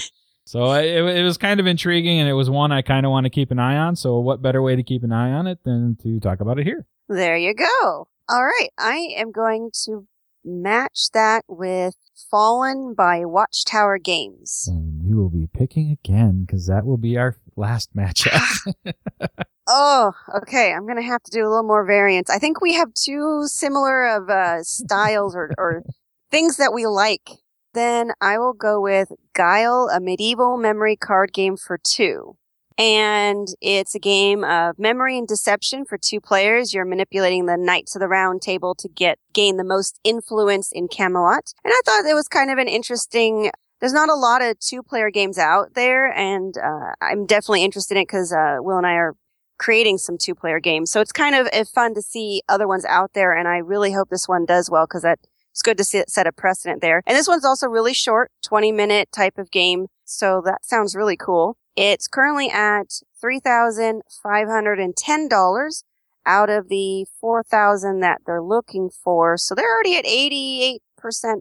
So 0.45 0.65
I- 0.65 0.81
it, 0.81 1.03
it 1.17 1.23
was 1.23 1.37
kind 1.37 1.59
of 1.59 1.67
intriguing 1.67 2.19
and 2.19 2.29
it 2.29 2.33
was 2.33 2.49
one 2.49 2.71
I 2.71 2.81
kind 2.81 3.05
of 3.05 3.11
want 3.11 3.25
to 3.25 3.29
keep 3.29 3.51
an 3.51 3.59
eye 3.59 3.77
on. 3.77 3.95
So 3.95 4.19
what 4.19 4.41
better 4.41 4.61
way 4.61 4.75
to 4.75 4.83
keep 4.83 5.03
an 5.03 5.11
eye 5.11 5.31
on 5.31 5.47
it 5.47 5.59
than 5.63 5.97
to 6.03 6.19
talk 6.19 6.39
about 6.41 6.59
it 6.59 6.65
here? 6.65 6.85
There 7.09 7.37
you 7.37 7.53
go. 7.53 8.07
All 8.29 8.43
right. 8.43 8.69
I 8.77 9.13
am 9.17 9.31
going 9.31 9.71
to 9.85 10.07
match 10.45 11.09
that 11.13 11.43
with 11.47 11.95
Fallen 12.29 12.93
by 12.93 13.25
Watchtower 13.25 13.97
Games. 13.97 14.65
And 14.67 15.01
you 15.03 15.15
will 15.17 15.29
be 15.29 15.47
picking 15.47 15.91
again 15.91 16.43
because 16.45 16.67
that 16.67 16.85
will 16.85 16.97
be 16.97 17.17
our 17.17 17.35
last 17.55 17.95
matchup. 17.95 18.73
Oh, 19.65 20.11
okay. 20.41 20.73
I'm 20.73 20.83
going 20.85 20.97
to 20.97 21.01
have 21.01 21.23
to 21.23 21.31
do 21.31 21.47
a 21.47 21.47
little 21.47 21.63
more 21.63 21.85
variance. 21.85 22.29
I 22.29 22.37
think 22.37 22.59
we 22.59 22.73
have 22.73 22.93
two 22.93 23.43
similar 23.47 24.05
of 24.17 24.29
uh, 24.29 24.61
styles 24.63 25.37
or, 25.37 25.51
or 25.57 25.83
things 26.31 26.57
that 26.57 26.73
we 26.73 26.85
like. 26.85 27.29
Then 27.73 28.11
I 28.21 28.37
will 28.37 28.53
go 28.53 28.79
with 28.79 29.11
Guile, 29.33 29.89
a 29.93 29.99
medieval 29.99 30.57
memory 30.57 30.95
card 30.95 31.33
game 31.33 31.57
for 31.57 31.77
two. 31.77 32.37
And 32.77 33.47
it's 33.61 33.93
a 33.93 33.99
game 33.99 34.43
of 34.43 34.79
memory 34.79 35.17
and 35.17 35.27
deception 35.27 35.85
for 35.85 35.97
two 35.97 36.19
players. 36.19 36.73
You're 36.73 36.85
manipulating 36.85 37.45
the 37.45 37.57
knights 37.57 37.95
of 37.95 37.99
the 37.99 38.07
round 38.07 38.41
table 38.41 38.73
to 38.75 38.89
get 38.89 39.19
gain 39.31 39.57
the 39.57 39.63
most 39.63 39.99
influence 40.03 40.71
in 40.71 40.87
Camelot. 40.87 41.53
And 41.63 41.71
I 41.71 41.81
thought 41.85 42.09
it 42.09 42.15
was 42.15 42.27
kind 42.27 42.49
of 42.49 42.57
an 42.57 42.67
interesting 42.67 43.51
there's 43.83 43.91
not 43.91 44.07
a 44.07 44.15
lot 44.15 44.41
of 44.41 44.57
two 44.59 44.81
player 44.81 45.09
games 45.09 45.37
out 45.37 45.73
there 45.73 46.09
and 46.13 46.57
uh, 46.57 46.93
i'm 47.01 47.25
definitely 47.25 47.65
interested 47.65 47.97
in 47.97 48.03
it 48.03 48.07
because 48.07 48.31
uh, 48.31 48.55
will 48.59 48.77
and 48.77 48.87
i 48.87 48.93
are 48.93 49.13
creating 49.59 49.97
some 49.97 50.17
two 50.17 50.33
player 50.33 50.61
games 50.61 50.89
so 50.89 51.01
it's 51.01 51.11
kind 51.11 51.35
of 51.35 51.49
uh, 51.51 51.65
fun 51.65 51.93
to 51.93 52.01
see 52.01 52.41
other 52.47 52.65
ones 52.65 52.85
out 52.85 53.11
there 53.13 53.33
and 53.33 53.45
i 53.45 53.57
really 53.57 53.91
hope 53.91 54.09
this 54.09 54.25
one 54.25 54.45
does 54.45 54.69
well 54.69 54.85
because 54.85 55.01
that 55.01 55.19
it's 55.53 55.61
good 55.61 55.77
to 55.77 55.83
see 55.83 56.03
set 56.07 56.25
a 56.27 56.31
precedent 56.31 56.81
there 56.81 57.03
and 57.05 57.15
this 57.15 57.27
one's 57.27 57.45
also 57.45 57.67
really 57.67 57.93
short 57.93 58.31
20 58.43 58.71
minute 58.71 59.11
type 59.11 59.37
of 59.37 59.51
game 59.51 59.85
so 60.03 60.41
that 60.43 60.65
sounds 60.65 60.95
really 60.95 61.15
cool 61.15 61.55
it's 61.75 62.07
currently 62.07 62.49
at 62.49 63.01
$3510 63.23 65.83
out 66.25 66.49
of 66.49 66.69
the 66.69 67.05
4000 67.19 67.99
that 67.99 68.21
they're 68.25 68.41
looking 68.41 68.89
for 68.89 69.37
so 69.37 69.53
they're 69.55 69.73
already 69.73 69.97
at 69.97 70.05
88% 70.05 70.79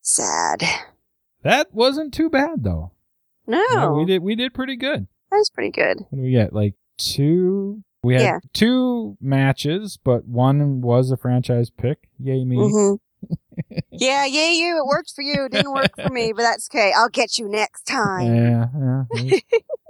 Sad. 0.03 0.63
That 1.43 1.75
wasn't 1.75 2.13
too 2.15 2.31
bad 2.31 2.63
though. 2.63 2.93
No. 3.47 3.65
Yeah, 3.73 3.91
we 3.91 4.05
did 4.05 4.23
we 4.23 4.35
did 4.35 4.53
pretty 4.55 4.77
good. 4.77 5.07
That 5.31 5.37
was 5.39 5.51
pretty 5.51 5.71
good. 5.71 6.01
What 6.11 6.19
do 6.19 6.23
we 6.23 6.31
get? 6.31 6.53
Like 6.53 6.75
two. 6.99 7.83
We 8.09 8.15
had 8.15 8.23
Yeah. 8.23 8.39
two 8.55 9.19
matches, 9.21 9.99
but 10.03 10.25
one 10.27 10.81
was 10.81 11.11
a 11.11 11.17
franchise 11.19 11.69
pick. 11.69 12.09
Yay 12.19 12.43
me! 12.45 12.57
hmm 12.57 12.95
yeah, 13.93 14.25
yay 14.25 14.53
you. 14.53 14.79
It 14.79 14.87
worked 14.87 15.13
for 15.15 15.21
you. 15.21 15.45
It 15.45 15.53
didn't 15.53 15.73
work 15.75 15.95
for 15.95 16.09
me, 16.09 16.33
but 16.33 16.41
that's 16.43 16.69
okay. 16.73 16.93
I'll 16.97 17.11
get 17.11 17.37
you 17.39 17.49
next 17.51 17.83
time. 17.87 18.35
Yeah, 18.35 19.05
yeah. 19.13 19.39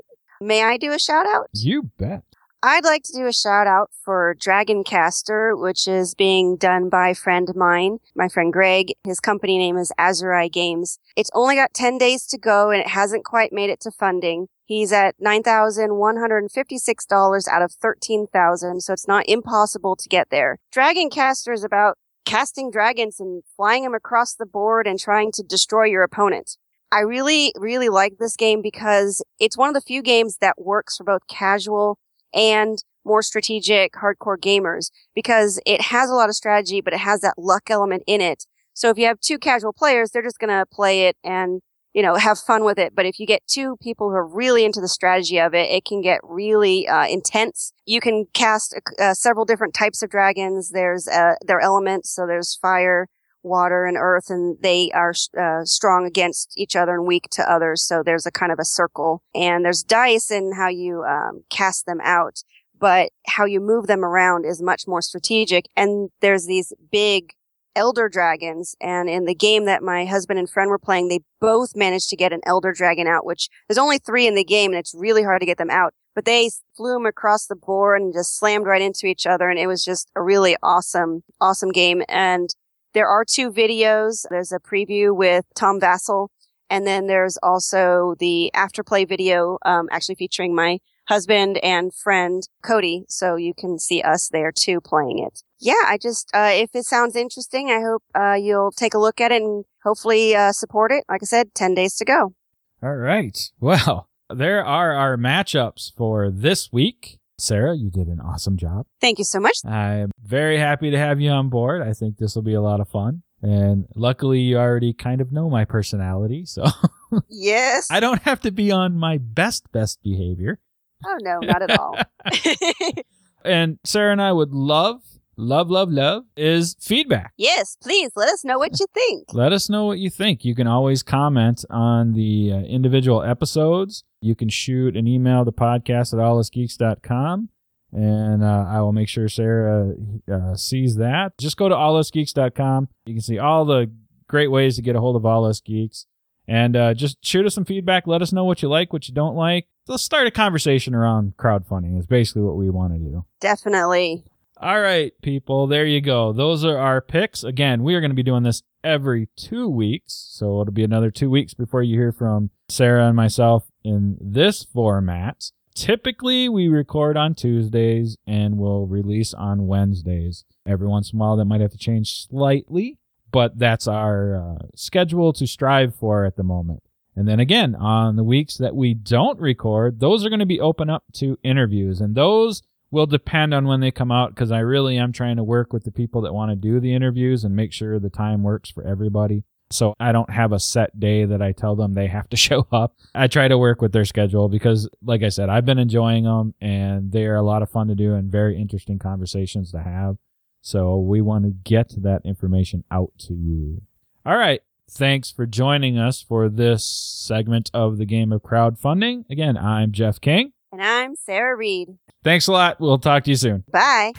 May 0.40 0.64
I 0.64 0.78
do 0.78 0.90
a 0.92 0.98
shout 0.98 1.26
out? 1.26 1.46
you 1.52 1.90
bet. 1.96 2.24
I'd 2.60 2.84
like 2.84 3.04
to 3.04 3.12
do 3.12 3.26
a 3.26 3.32
shout 3.32 3.68
out 3.68 3.90
for 4.04 4.34
Dragoncaster, 4.34 5.56
which 5.56 5.86
is 5.86 6.16
being 6.16 6.56
done 6.56 6.88
by 6.88 7.10
a 7.10 7.14
friend 7.14 7.48
of 7.48 7.54
mine, 7.54 7.98
my 8.16 8.28
friend 8.28 8.52
Greg. 8.52 8.94
His 9.04 9.20
company 9.20 9.58
name 9.58 9.76
is 9.76 9.92
Azurai 9.96 10.50
Games. 10.50 10.98
It's 11.14 11.30
only 11.34 11.54
got 11.54 11.72
10 11.72 11.98
days 11.98 12.26
to 12.26 12.36
go 12.38 12.70
and 12.70 12.80
it 12.80 12.88
hasn't 12.88 13.24
quite 13.24 13.52
made 13.52 13.70
it 13.70 13.78
to 13.82 13.92
funding. 13.92 14.48
He's 14.68 14.92
at 14.92 15.18
$9,156 15.18 17.48
out 17.48 17.62
of 17.62 17.72
13,000, 17.72 18.82
so 18.82 18.92
it's 18.92 19.08
not 19.08 19.26
impossible 19.26 19.96
to 19.96 20.08
get 20.10 20.28
there. 20.28 20.58
Dragoncaster 20.76 21.54
is 21.54 21.64
about 21.64 21.96
casting 22.26 22.70
dragons 22.70 23.18
and 23.18 23.42
flying 23.56 23.84
them 23.84 23.94
across 23.94 24.34
the 24.34 24.44
board 24.44 24.86
and 24.86 25.00
trying 25.00 25.32
to 25.32 25.42
destroy 25.42 25.84
your 25.84 26.02
opponent. 26.02 26.58
I 26.92 27.00
really, 27.00 27.54
really 27.56 27.88
like 27.88 28.18
this 28.18 28.36
game 28.36 28.60
because 28.60 29.24
it's 29.40 29.56
one 29.56 29.70
of 29.70 29.74
the 29.74 29.80
few 29.80 30.02
games 30.02 30.36
that 30.42 30.60
works 30.60 30.98
for 30.98 31.04
both 31.04 31.26
casual 31.28 31.98
and 32.34 32.84
more 33.06 33.22
strategic 33.22 33.94
hardcore 33.94 34.36
gamers 34.36 34.90
because 35.14 35.58
it 35.64 35.80
has 35.80 36.10
a 36.10 36.14
lot 36.14 36.28
of 36.28 36.34
strategy, 36.34 36.82
but 36.82 36.92
it 36.92 37.00
has 37.00 37.22
that 37.22 37.38
luck 37.38 37.70
element 37.70 38.02
in 38.06 38.20
it. 38.20 38.44
So 38.74 38.90
if 38.90 38.98
you 38.98 39.06
have 39.06 39.18
two 39.18 39.38
casual 39.38 39.72
players, 39.72 40.10
they're 40.10 40.20
just 40.20 40.38
going 40.38 40.50
to 40.50 40.66
play 40.66 41.06
it 41.06 41.16
and, 41.24 41.62
you 41.94 42.02
know, 42.02 42.14
have 42.14 42.38
fun 42.38 42.64
with 42.64 42.78
it. 42.78 42.94
But 42.94 43.06
if 43.06 43.18
you 43.18 43.26
get 43.26 43.46
two 43.46 43.76
people 43.82 44.10
who 44.10 44.16
are 44.16 44.26
really 44.26 44.64
into 44.64 44.80
the 44.80 44.88
strategy 44.88 45.38
of 45.38 45.54
it, 45.54 45.70
it 45.70 45.84
can 45.84 46.00
get 46.00 46.20
really 46.22 46.86
uh, 46.86 47.06
intense. 47.06 47.72
You 47.86 48.00
can 48.00 48.26
cast 48.34 48.78
uh, 48.98 49.14
several 49.14 49.44
different 49.44 49.74
types 49.74 50.02
of 50.02 50.10
dragons. 50.10 50.70
There's 50.70 51.08
uh, 51.08 51.34
their 51.46 51.60
elements. 51.60 52.10
So 52.14 52.26
there's 52.26 52.56
fire, 52.56 53.08
water, 53.42 53.86
and 53.86 53.96
earth, 53.98 54.28
and 54.28 54.56
they 54.60 54.90
are 54.92 55.14
uh, 55.38 55.64
strong 55.64 56.06
against 56.06 56.52
each 56.56 56.76
other 56.76 56.94
and 56.94 57.06
weak 57.06 57.28
to 57.32 57.50
others. 57.50 57.82
So 57.82 58.02
there's 58.04 58.26
a 58.26 58.32
kind 58.32 58.52
of 58.52 58.58
a 58.58 58.64
circle. 58.64 59.22
And 59.34 59.64
there's 59.64 59.82
dice 59.82 60.30
and 60.30 60.54
how 60.54 60.68
you 60.68 61.04
um, 61.04 61.42
cast 61.50 61.86
them 61.86 62.00
out. 62.02 62.42
But 62.78 63.10
how 63.26 63.44
you 63.44 63.60
move 63.60 63.88
them 63.88 64.04
around 64.04 64.44
is 64.44 64.62
much 64.62 64.86
more 64.86 65.02
strategic. 65.02 65.64
And 65.74 66.10
there's 66.20 66.46
these 66.46 66.72
big 66.92 67.32
elder 67.78 68.08
dragons. 68.08 68.74
And 68.80 69.08
in 69.08 69.24
the 69.24 69.34
game 69.34 69.64
that 69.66 69.82
my 69.82 70.04
husband 70.04 70.38
and 70.38 70.50
friend 70.50 70.68
were 70.68 70.78
playing, 70.78 71.08
they 71.08 71.20
both 71.40 71.76
managed 71.76 72.08
to 72.10 72.16
get 72.16 72.32
an 72.32 72.40
elder 72.44 72.72
dragon 72.72 73.06
out, 73.06 73.24
which 73.24 73.48
there's 73.68 73.78
only 73.78 73.98
three 73.98 74.26
in 74.26 74.34
the 74.34 74.44
game 74.44 74.72
and 74.72 74.80
it's 74.80 74.94
really 74.94 75.22
hard 75.22 75.40
to 75.40 75.46
get 75.46 75.58
them 75.58 75.70
out. 75.70 75.94
But 76.14 76.24
they 76.24 76.50
flew 76.76 76.94
them 76.94 77.06
across 77.06 77.46
the 77.46 77.54
board 77.54 78.02
and 78.02 78.12
just 78.12 78.36
slammed 78.36 78.66
right 78.66 78.82
into 78.82 79.06
each 79.06 79.26
other. 79.26 79.48
And 79.48 79.58
it 79.58 79.68
was 79.68 79.84
just 79.84 80.10
a 80.16 80.22
really 80.22 80.56
awesome, 80.62 81.22
awesome 81.40 81.70
game. 81.70 82.02
And 82.08 82.50
there 82.92 83.06
are 83.06 83.24
two 83.24 83.52
videos. 83.52 84.26
There's 84.28 84.50
a 84.50 84.58
preview 84.58 85.14
with 85.14 85.44
Tom 85.54 85.78
Vasel. 85.78 86.28
And 86.68 86.84
then 86.84 87.06
there's 87.06 87.38
also 87.42 88.16
the 88.18 88.50
afterplay 88.54 89.08
video, 89.08 89.58
um, 89.64 89.88
actually 89.92 90.16
featuring 90.16 90.54
my 90.54 90.80
husband 91.08 91.58
and 91.58 91.92
friend 91.94 92.46
Cody. 92.62 93.04
So 93.08 93.36
you 93.36 93.54
can 93.54 93.78
see 93.78 94.02
us 94.02 94.28
there 94.28 94.52
too 94.52 94.80
playing 94.80 95.18
it. 95.18 95.42
Yeah, 95.58 95.82
I 95.86 95.98
just, 96.00 96.30
uh, 96.34 96.50
if 96.52 96.70
it 96.74 96.84
sounds 96.84 97.16
interesting, 97.16 97.70
I 97.70 97.80
hope, 97.80 98.02
uh, 98.14 98.34
you'll 98.34 98.70
take 98.70 98.94
a 98.94 98.98
look 98.98 99.20
at 99.20 99.32
it 99.32 99.42
and 99.42 99.64
hopefully, 99.82 100.36
uh, 100.36 100.52
support 100.52 100.92
it. 100.92 101.04
Like 101.08 101.22
I 101.22 101.26
said, 101.26 101.54
10 101.54 101.74
days 101.74 101.96
to 101.96 102.04
go. 102.04 102.34
All 102.82 102.94
right. 102.94 103.36
Well, 103.60 104.08
there 104.30 104.64
are 104.64 104.92
our 104.92 105.16
matchups 105.16 105.94
for 105.96 106.30
this 106.30 106.70
week. 106.70 107.18
Sarah, 107.38 107.74
you 107.76 107.90
did 107.90 108.08
an 108.08 108.20
awesome 108.20 108.56
job. 108.56 108.84
Thank 109.00 109.18
you 109.18 109.24
so 109.24 109.40
much. 109.40 109.64
I'm 109.64 110.10
very 110.22 110.58
happy 110.58 110.90
to 110.90 110.98
have 110.98 111.20
you 111.20 111.30
on 111.30 111.48
board. 111.48 111.82
I 111.82 111.92
think 111.94 112.18
this 112.18 112.34
will 112.34 112.42
be 112.42 112.54
a 112.54 112.60
lot 112.60 112.80
of 112.80 112.88
fun. 112.88 113.22
And 113.40 113.86
luckily, 113.94 114.40
you 114.40 114.58
already 114.58 114.92
kind 114.92 115.20
of 115.20 115.32
know 115.32 115.48
my 115.48 115.64
personality, 115.64 116.44
so 116.44 116.66
Yes. 117.30 117.88
I 117.90 118.00
don't 118.00 118.22
have 118.22 118.40
to 118.40 118.50
be 118.50 118.70
on 118.70 118.96
my 118.96 119.18
best, 119.18 119.70
best 119.72 120.02
behavior. 120.02 120.58
Oh 121.06 121.18
no, 121.20 121.38
not 121.40 121.62
at 121.62 121.78
all. 121.78 121.96
And 123.44 123.78
Sarah 123.84 124.12
and 124.12 124.20
I 124.20 124.32
would 124.32 124.52
love, 124.52 125.00
love, 125.36 125.70
love, 125.70 125.90
love 125.90 126.24
is 126.36 126.76
feedback. 126.80 127.32
yes, 127.36 127.76
please 127.80 128.10
let 128.16 128.28
us 128.28 128.44
know 128.44 128.58
what 128.58 128.78
you 128.78 128.86
think. 128.92 129.28
Let 129.32 129.52
us 129.52 129.70
know 129.70 129.84
what 129.86 129.98
you 129.98 130.10
think. 130.10 130.44
You 130.44 130.54
can 130.54 130.66
always 130.66 131.02
comment 131.02 131.64
on 131.70 132.12
the 132.12 132.52
uh, 132.52 132.56
individual 132.62 133.22
episodes. 133.22 134.04
You 134.20 134.34
can 134.34 134.48
shoot 134.48 134.96
an 134.96 135.06
email 135.06 135.44
to 135.44 135.52
podcast 135.52 136.12
at 136.12 136.18
allusgeeks.com 136.18 137.48
and 137.92 138.44
uh, 138.44 138.66
I 138.68 138.80
will 138.80 138.92
make 138.92 139.08
sure 139.08 139.28
Sarah 139.28 139.94
uh, 140.30 140.54
sees 140.56 140.96
that. 140.96 141.38
Just 141.38 141.56
go 141.56 141.68
to 141.68 141.74
allusgeeks.com. 141.74 142.88
You 143.06 143.14
can 143.14 143.22
see 143.22 143.38
all 143.38 143.64
the 143.64 143.90
great 144.28 144.48
ways 144.48 144.76
to 144.76 144.82
get 144.82 144.96
a 144.96 145.00
hold 145.00 145.16
of 145.16 145.24
All 145.24 145.46
Us 145.46 145.60
Geeks. 145.60 146.06
And 146.46 146.76
uh, 146.76 146.94
just 146.94 147.24
shoot 147.24 147.46
us 147.46 147.54
some 147.54 147.64
feedback. 147.64 148.06
Let 148.06 148.22
us 148.22 148.32
know 148.32 148.44
what 148.44 148.62
you 148.62 148.68
like, 148.68 148.92
what 148.92 149.08
you 149.08 149.14
don't 149.14 149.36
like. 149.36 149.68
Let's 149.88 150.04
start 150.04 150.26
a 150.26 150.30
conversation 150.30 150.94
around 150.94 151.38
crowdfunding 151.38 151.98
is 151.98 152.06
basically 152.06 152.42
what 152.42 152.56
we 152.56 152.68
want 152.68 152.92
to 152.92 152.98
do. 152.98 153.24
Definitely. 153.40 154.22
All 154.60 154.82
right, 154.82 155.14
people, 155.22 155.66
there 155.66 155.86
you 155.86 156.02
go. 156.02 156.34
Those 156.34 156.62
are 156.62 156.76
our 156.76 157.00
picks. 157.00 157.42
Again, 157.42 157.82
we 157.82 157.94
are 157.94 158.00
going 158.00 158.10
to 158.10 158.14
be 158.14 158.22
doing 158.22 158.42
this 158.42 158.62
every 158.84 159.28
two 159.34 159.66
weeks. 159.66 160.28
So 160.32 160.60
it'll 160.60 160.74
be 160.74 160.84
another 160.84 161.10
two 161.10 161.30
weeks 161.30 161.54
before 161.54 161.82
you 161.82 161.96
hear 161.96 162.12
from 162.12 162.50
Sarah 162.68 163.06
and 163.06 163.16
myself 163.16 163.64
in 163.82 164.18
this 164.20 164.62
format. 164.62 165.52
Typically, 165.74 166.50
we 166.50 166.68
record 166.68 167.16
on 167.16 167.34
Tuesdays 167.34 168.18
and 168.26 168.58
we'll 168.58 168.86
release 168.86 169.32
on 169.32 169.68
Wednesdays. 169.68 170.44
Every 170.66 170.86
once 170.86 171.12
in 171.12 171.18
a 171.18 171.20
while, 171.20 171.36
that 171.36 171.46
might 171.46 171.62
have 171.62 171.72
to 171.72 171.78
change 171.78 172.26
slightly, 172.28 172.98
but 173.30 173.58
that's 173.58 173.88
our 173.88 174.36
uh, 174.36 174.66
schedule 174.76 175.32
to 175.32 175.46
strive 175.46 175.94
for 175.94 176.26
at 176.26 176.36
the 176.36 176.42
moment. 176.42 176.82
And 177.18 177.26
then 177.26 177.40
again, 177.40 177.74
on 177.74 178.14
the 178.14 178.22
weeks 178.22 178.58
that 178.58 178.76
we 178.76 178.94
don't 178.94 179.40
record, 179.40 179.98
those 179.98 180.24
are 180.24 180.28
going 180.28 180.38
to 180.38 180.46
be 180.46 180.60
open 180.60 180.88
up 180.88 181.02
to 181.14 181.36
interviews. 181.42 182.00
And 182.00 182.14
those 182.14 182.62
will 182.92 183.06
depend 183.06 183.52
on 183.52 183.66
when 183.66 183.80
they 183.80 183.90
come 183.90 184.12
out 184.12 184.36
because 184.36 184.52
I 184.52 184.60
really 184.60 184.96
am 184.96 185.12
trying 185.12 185.34
to 185.34 185.42
work 185.42 185.72
with 185.72 185.82
the 185.82 185.90
people 185.90 186.20
that 186.20 186.32
want 186.32 186.52
to 186.52 186.54
do 186.54 186.78
the 186.78 186.94
interviews 186.94 187.42
and 187.42 187.56
make 187.56 187.72
sure 187.72 187.98
the 187.98 188.08
time 188.08 188.44
works 188.44 188.70
for 188.70 188.86
everybody. 188.86 189.42
So 189.72 189.94
I 189.98 190.12
don't 190.12 190.30
have 190.30 190.52
a 190.52 190.60
set 190.60 191.00
day 191.00 191.24
that 191.24 191.42
I 191.42 191.50
tell 191.50 191.74
them 191.74 191.94
they 191.94 192.06
have 192.06 192.28
to 192.28 192.36
show 192.36 192.68
up. 192.70 192.94
I 193.16 193.26
try 193.26 193.48
to 193.48 193.58
work 193.58 193.82
with 193.82 193.90
their 193.90 194.04
schedule 194.04 194.48
because, 194.48 194.88
like 195.02 195.24
I 195.24 195.30
said, 195.30 195.48
I've 195.48 195.66
been 195.66 195.80
enjoying 195.80 196.22
them 196.22 196.54
and 196.60 197.10
they 197.10 197.26
are 197.26 197.34
a 197.34 197.42
lot 197.42 197.62
of 197.62 197.70
fun 197.70 197.88
to 197.88 197.96
do 197.96 198.14
and 198.14 198.30
very 198.30 198.56
interesting 198.56 199.00
conversations 199.00 199.72
to 199.72 199.80
have. 199.80 200.18
So 200.60 200.98
we 200.98 201.20
want 201.20 201.46
to 201.46 201.50
get 201.50 202.00
that 202.00 202.22
information 202.24 202.84
out 202.92 203.10
to 203.26 203.34
you. 203.34 203.82
All 204.24 204.36
right. 204.36 204.60
Thanks 204.90 205.30
for 205.30 205.46
joining 205.46 205.98
us 205.98 206.22
for 206.22 206.48
this 206.48 206.84
segment 206.84 207.70
of 207.74 207.98
the 207.98 208.06
game 208.06 208.32
of 208.32 208.42
crowdfunding. 208.42 209.24
Again, 209.30 209.56
I'm 209.56 209.92
Jeff 209.92 210.20
King. 210.20 210.52
And 210.72 210.82
I'm 210.82 211.14
Sarah 211.14 211.56
Reed. 211.56 211.98
Thanks 212.24 212.46
a 212.46 212.52
lot. 212.52 212.80
We'll 212.80 212.98
talk 212.98 213.24
to 213.24 213.30
you 213.30 213.36
soon. 213.36 213.64
Bye. 213.70 214.12